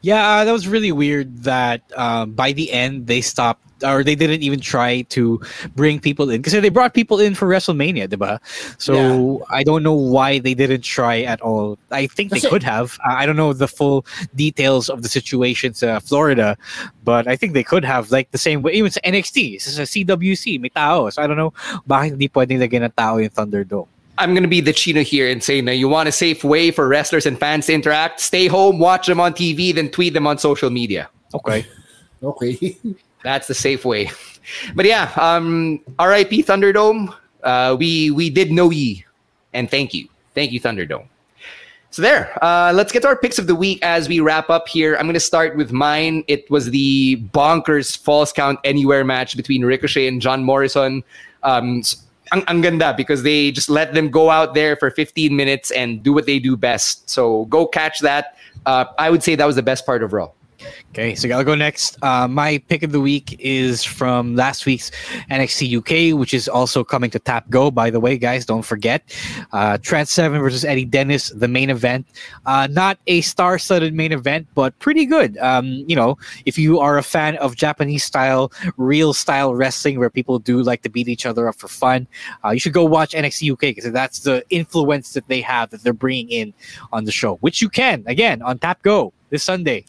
[0.00, 4.14] Yeah, uh, that was really weird that um, by the end they stopped or they
[4.14, 5.40] didn't even try to
[5.74, 8.38] bring people in because they brought people in for WrestleMania, diba?
[8.78, 11.78] So I don't know why they didn't try at all.
[11.90, 12.98] I think they Kasi- could have.
[13.04, 16.56] I don't know the full details of the situation to Florida,
[17.04, 18.72] but I think they could have like the same way.
[18.72, 21.08] Even sa NXT, this is a CWC, may tao.
[21.10, 21.52] So I don't know
[21.86, 23.88] bakit hindi pwedeng lagyan ng tao yung Thunderdome.
[24.18, 26.88] I'm gonna be the Chino here and say, now you want a safe way for
[26.88, 28.20] wrestlers and fans to interact?
[28.20, 31.08] Stay home, watch them on TV, then tweet them on social media.
[31.34, 31.66] Okay.
[32.22, 32.74] Okay.
[33.26, 34.08] That's the safe way.
[34.76, 36.44] But yeah, um, R.I.P.
[36.44, 37.12] Thunderdome.
[37.42, 39.04] Uh, we we did know ye,
[39.52, 41.08] and thank you, thank you, Thunderdome.
[41.90, 44.68] So there, uh, let's get to our picks of the week as we wrap up
[44.68, 44.94] here.
[44.94, 46.22] I'm going to start with mine.
[46.28, 51.02] It was the bonkers falls count anywhere match between Ricochet and John Morrison.
[51.42, 51.82] Um,
[52.30, 56.00] ang, ang ganda because they just let them go out there for 15 minutes and
[56.00, 57.10] do what they do best.
[57.10, 58.36] So go catch that.
[58.66, 60.30] Uh, I would say that was the best part of Raw.
[60.90, 62.02] Okay, so I'll go next.
[62.02, 64.90] Uh, my pick of the week is from last week's
[65.30, 67.70] NXT UK, which is also coming to Tap Go.
[67.70, 69.02] By the way, guys, don't forget.
[69.52, 72.06] Uh, Trent Seven versus Eddie Dennis, the main event.
[72.46, 75.36] Uh, not a star-studded main event, but pretty good.
[75.38, 80.10] Um, you know, if you are a fan of Japanese style, real style wrestling, where
[80.10, 82.06] people do like to beat each other up for fun,
[82.44, 85.82] uh, you should go watch NXT UK because that's the influence that they have that
[85.82, 86.54] they're bringing in
[86.92, 89.84] on the show, which you can again on Tap Go this Sunday.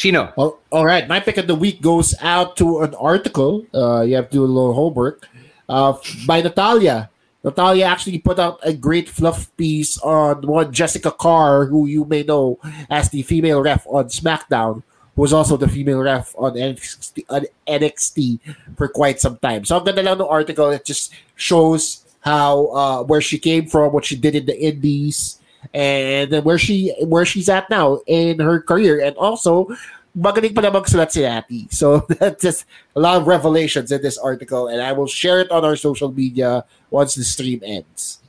[0.00, 0.32] Chino.
[0.34, 1.04] Well, all right.
[1.06, 3.68] My pick of the week goes out to an article.
[3.68, 5.28] Uh, you have to do a little homework
[5.68, 5.92] uh,
[6.24, 7.10] by Natalya.
[7.44, 12.22] Natalya actually put out a great fluff piece on one Jessica Carr, who you may
[12.22, 12.56] know
[12.88, 14.80] as the female ref on SmackDown,
[15.16, 18.40] who was also the female ref on NXT, on NXT
[18.78, 19.66] for quite some time.
[19.66, 20.70] So I'm gonna lang ng article.
[20.70, 25.39] It just shows how uh, where she came from, what she did in the Indies,
[25.74, 29.68] and then where she where she's at now in her career, and also
[30.16, 31.72] magaling pala magsulat si Nattie.
[31.72, 32.64] So that's just
[32.96, 36.10] a lot of revelations in this article, and I will share it on our social
[36.10, 38.20] media once the stream ends.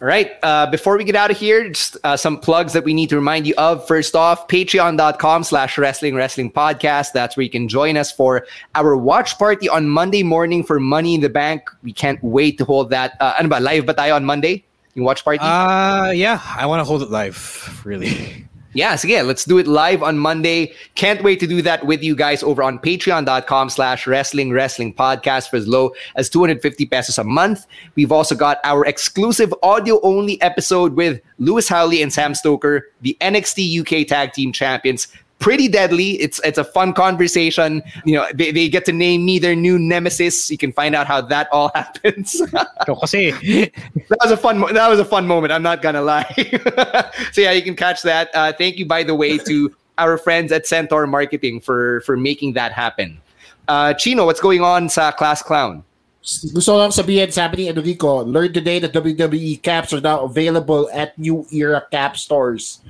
[0.00, 0.32] All right.
[0.42, 3.16] Uh, before we get out of here, just uh, some plugs that we need to
[3.16, 3.86] remind you of.
[3.86, 7.12] First off, patreon.com slash wrestling wrestling podcast.
[7.12, 11.16] That's where you can join us for our watch party on Monday morning for Money
[11.16, 11.68] in the Bank.
[11.82, 13.20] We can't wait to hold that.
[13.20, 14.64] Uh, ano ba, live ba tayo on Monday?
[14.94, 15.40] Yung watch party?
[15.40, 18.46] Uh, yeah, I want to hold it live, really.
[18.72, 20.72] Yeah, so yeah, let's do it live on Monday.
[20.94, 25.50] Can't wait to do that with you guys over on patreon.com slash wrestling wrestling podcast
[25.50, 27.66] for as low as 250 pesos a month.
[27.96, 33.16] We've also got our exclusive audio only episode with Lewis Howley and Sam Stoker, the
[33.20, 35.08] NXT UK tag team champions.
[35.40, 36.20] Pretty deadly.
[36.20, 37.82] It's it's a fun conversation.
[38.04, 40.50] You know, they, they get to name me their new nemesis.
[40.50, 42.38] You can find out how that all happens.
[42.52, 44.60] that was a fun.
[44.74, 45.52] That was a fun moment.
[45.52, 46.30] I'm not gonna lie.
[47.32, 48.28] so yeah, you can catch that.
[48.34, 52.52] Uh, thank you, by the way, to our friends at Centaur Marketing for for making
[52.54, 53.20] that happen.
[53.66, 55.82] Uh, Chino, what's going on sa Class Clown?
[56.20, 60.84] Gusto ko lang sabihin, sabi ni Enrico, learn today that WWE caps are now available
[60.92, 62.84] at New Era Cap stores.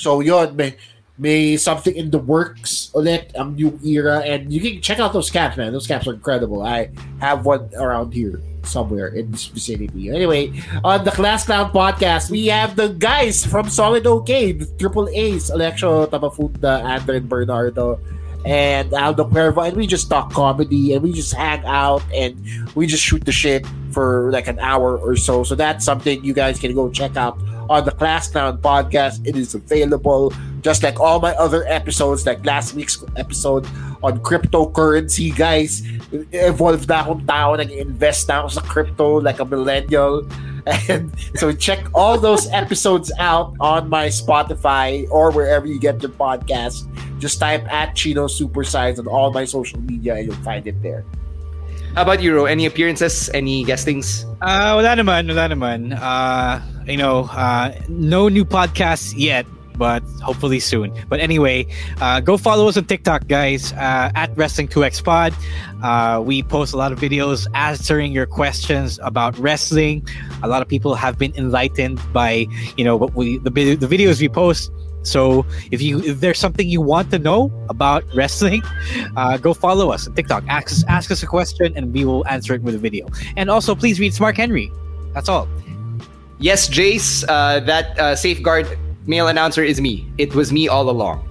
[0.00, 0.80] So yun, may,
[1.18, 5.30] may something in the works ulit ang New Era and you can check out those
[5.30, 5.72] caps, man.
[5.72, 6.62] Those caps are incredible.
[6.62, 6.90] I
[7.20, 10.08] have one around here somewhere in this vicinity.
[10.10, 10.52] Anyway,
[10.84, 15.50] on the Class Clown podcast, we have the guys from Solid OK, the Triple A's,
[15.50, 17.98] Alexio Tapafunda, Andren Bernardo,
[18.44, 22.36] and Aldo Cuervo, and we just talk comedy and we just hang out and
[22.74, 25.44] we just shoot the shit for like an hour or so.
[25.44, 27.38] So that's something you guys can go check out
[27.70, 29.26] on the Class Clown podcast.
[29.26, 30.32] It is available
[30.62, 33.66] just like all my other episodes, like last week's episode
[34.02, 35.82] on cryptocurrency, guys.
[36.32, 40.22] Evolved na akong tao, nag-invest na ako sa crypto like a millennial.
[40.66, 46.12] And so check all those episodes out on my Spotify or wherever you get your
[46.12, 46.86] podcast.
[47.18, 51.04] Just type at Chino Supersize on all my social media and you'll find it there.
[51.94, 52.46] How about you, Ro?
[52.46, 53.28] Any appearances?
[53.34, 54.24] Any guestings?
[54.40, 55.92] Uh, wala naman, wala naman.
[55.92, 59.44] Uh, you know, uh, no new podcasts yet,
[59.76, 60.92] but hopefully soon.
[61.08, 61.66] But anyway,
[62.00, 65.34] uh, go follow us on TikTok, guys, uh, at Wrestling2XPod.
[65.82, 70.06] Uh, we post a lot of videos answering your questions about wrestling.
[70.42, 72.46] A lot of people have been enlightened by,
[72.76, 74.70] you know, what we the, the videos we post.
[75.02, 78.62] So if you if there's something you want to know about wrestling,
[79.16, 80.44] uh, go follow us on TikTok.
[80.48, 83.08] Ask us, ask us a question and we will answer it with a video.
[83.36, 84.72] And also, please read Smart Henry.
[85.14, 85.48] That's all.
[86.38, 88.66] Yes, Jace, uh, that uh, safeguard
[89.06, 90.06] male announcer is me.
[90.18, 91.28] It was me all along.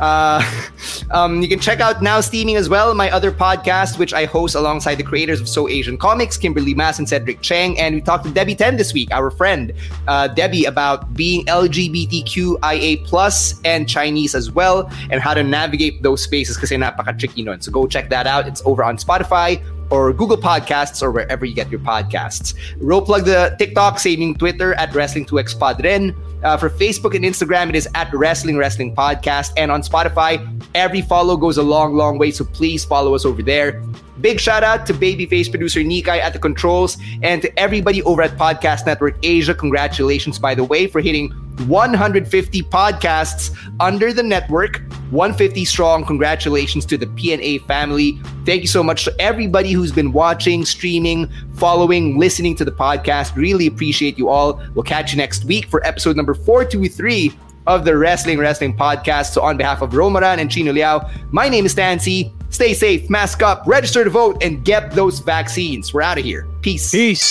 [0.00, 0.42] Uh,
[1.10, 4.54] um, you can check out Now Steaming as well, my other podcast, which I host
[4.54, 7.78] alongside the creators of So Asian Comics, Kimberly Mass and Cedric Chang.
[7.78, 9.72] And we talked to Debbie Ten this week, our friend
[10.06, 16.22] uh, Debbie, about being LGBTQIA plus and Chinese as well, and how to navigate those
[16.22, 17.60] spaces kasi napaka-tricky nun.
[17.60, 18.46] So go check that out.
[18.46, 22.54] It's over on Spotify, or Google Podcasts or wherever you get your podcasts.
[22.78, 26.14] Roll plug the TikTok, saving Twitter at Wrestling2XPod rin.
[26.42, 29.52] Uh, for Facebook and Instagram, it is at Wrestling Wrestling Podcast.
[29.56, 30.40] And on Spotify,
[30.74, 32.30] every follow goes a long, long way.
[32.30, 33.82] So please follow us over there.
[34.20, 38.30] Big shout out to babyface producer Nikai at the controls and to everybody over at
[38.38, 39.54] Podcast Network Asia.
[39.54, 41.30] Congratulations, by the way, for hitting
[41.66, 46.04] 150 podcasts under the network, 150 strong.
[46.04, 48.18] Congratulations to the PNA family.
[48.44, 53.36] Thank you so much to everybody who's been watching, streaming, following, listening to the podcast.
[53.36, 54.62] Really appreciate you all.
[54.74, 57.32] We'll catch you next week for episode number 423
[57.66, 59.32] of the Wrestling Wrestling Podcast.
[59.32, 62.30] So, on behalf of Ro Maran and Chino Liao, my name is Stan Sy.
[62.56, 65.92] Stay safe, mask up, register to vote, and get those vaccines.
[65.92, 66.48] We're out of here.
[66.62, 66.90] Peace.
[66.90, 67.30] Peace.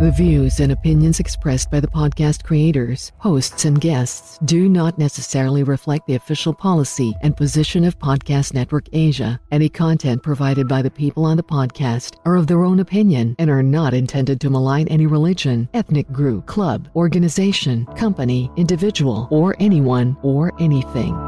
[0.00, 5.62] The views and opinions expressed by the podcast creators, hosts, and guests do not necessarily
[5.62, 9.38] reflect the official policy and position of Podcast Network Asia.
[9.52, 13.50] Any content provided by the people on the podcast are of their own opinion and
[13.50, 20.16] are not intended to malign any religion, ethnic group, club, organization, company, individual, or anyone
[20.22, 21.27] or anything.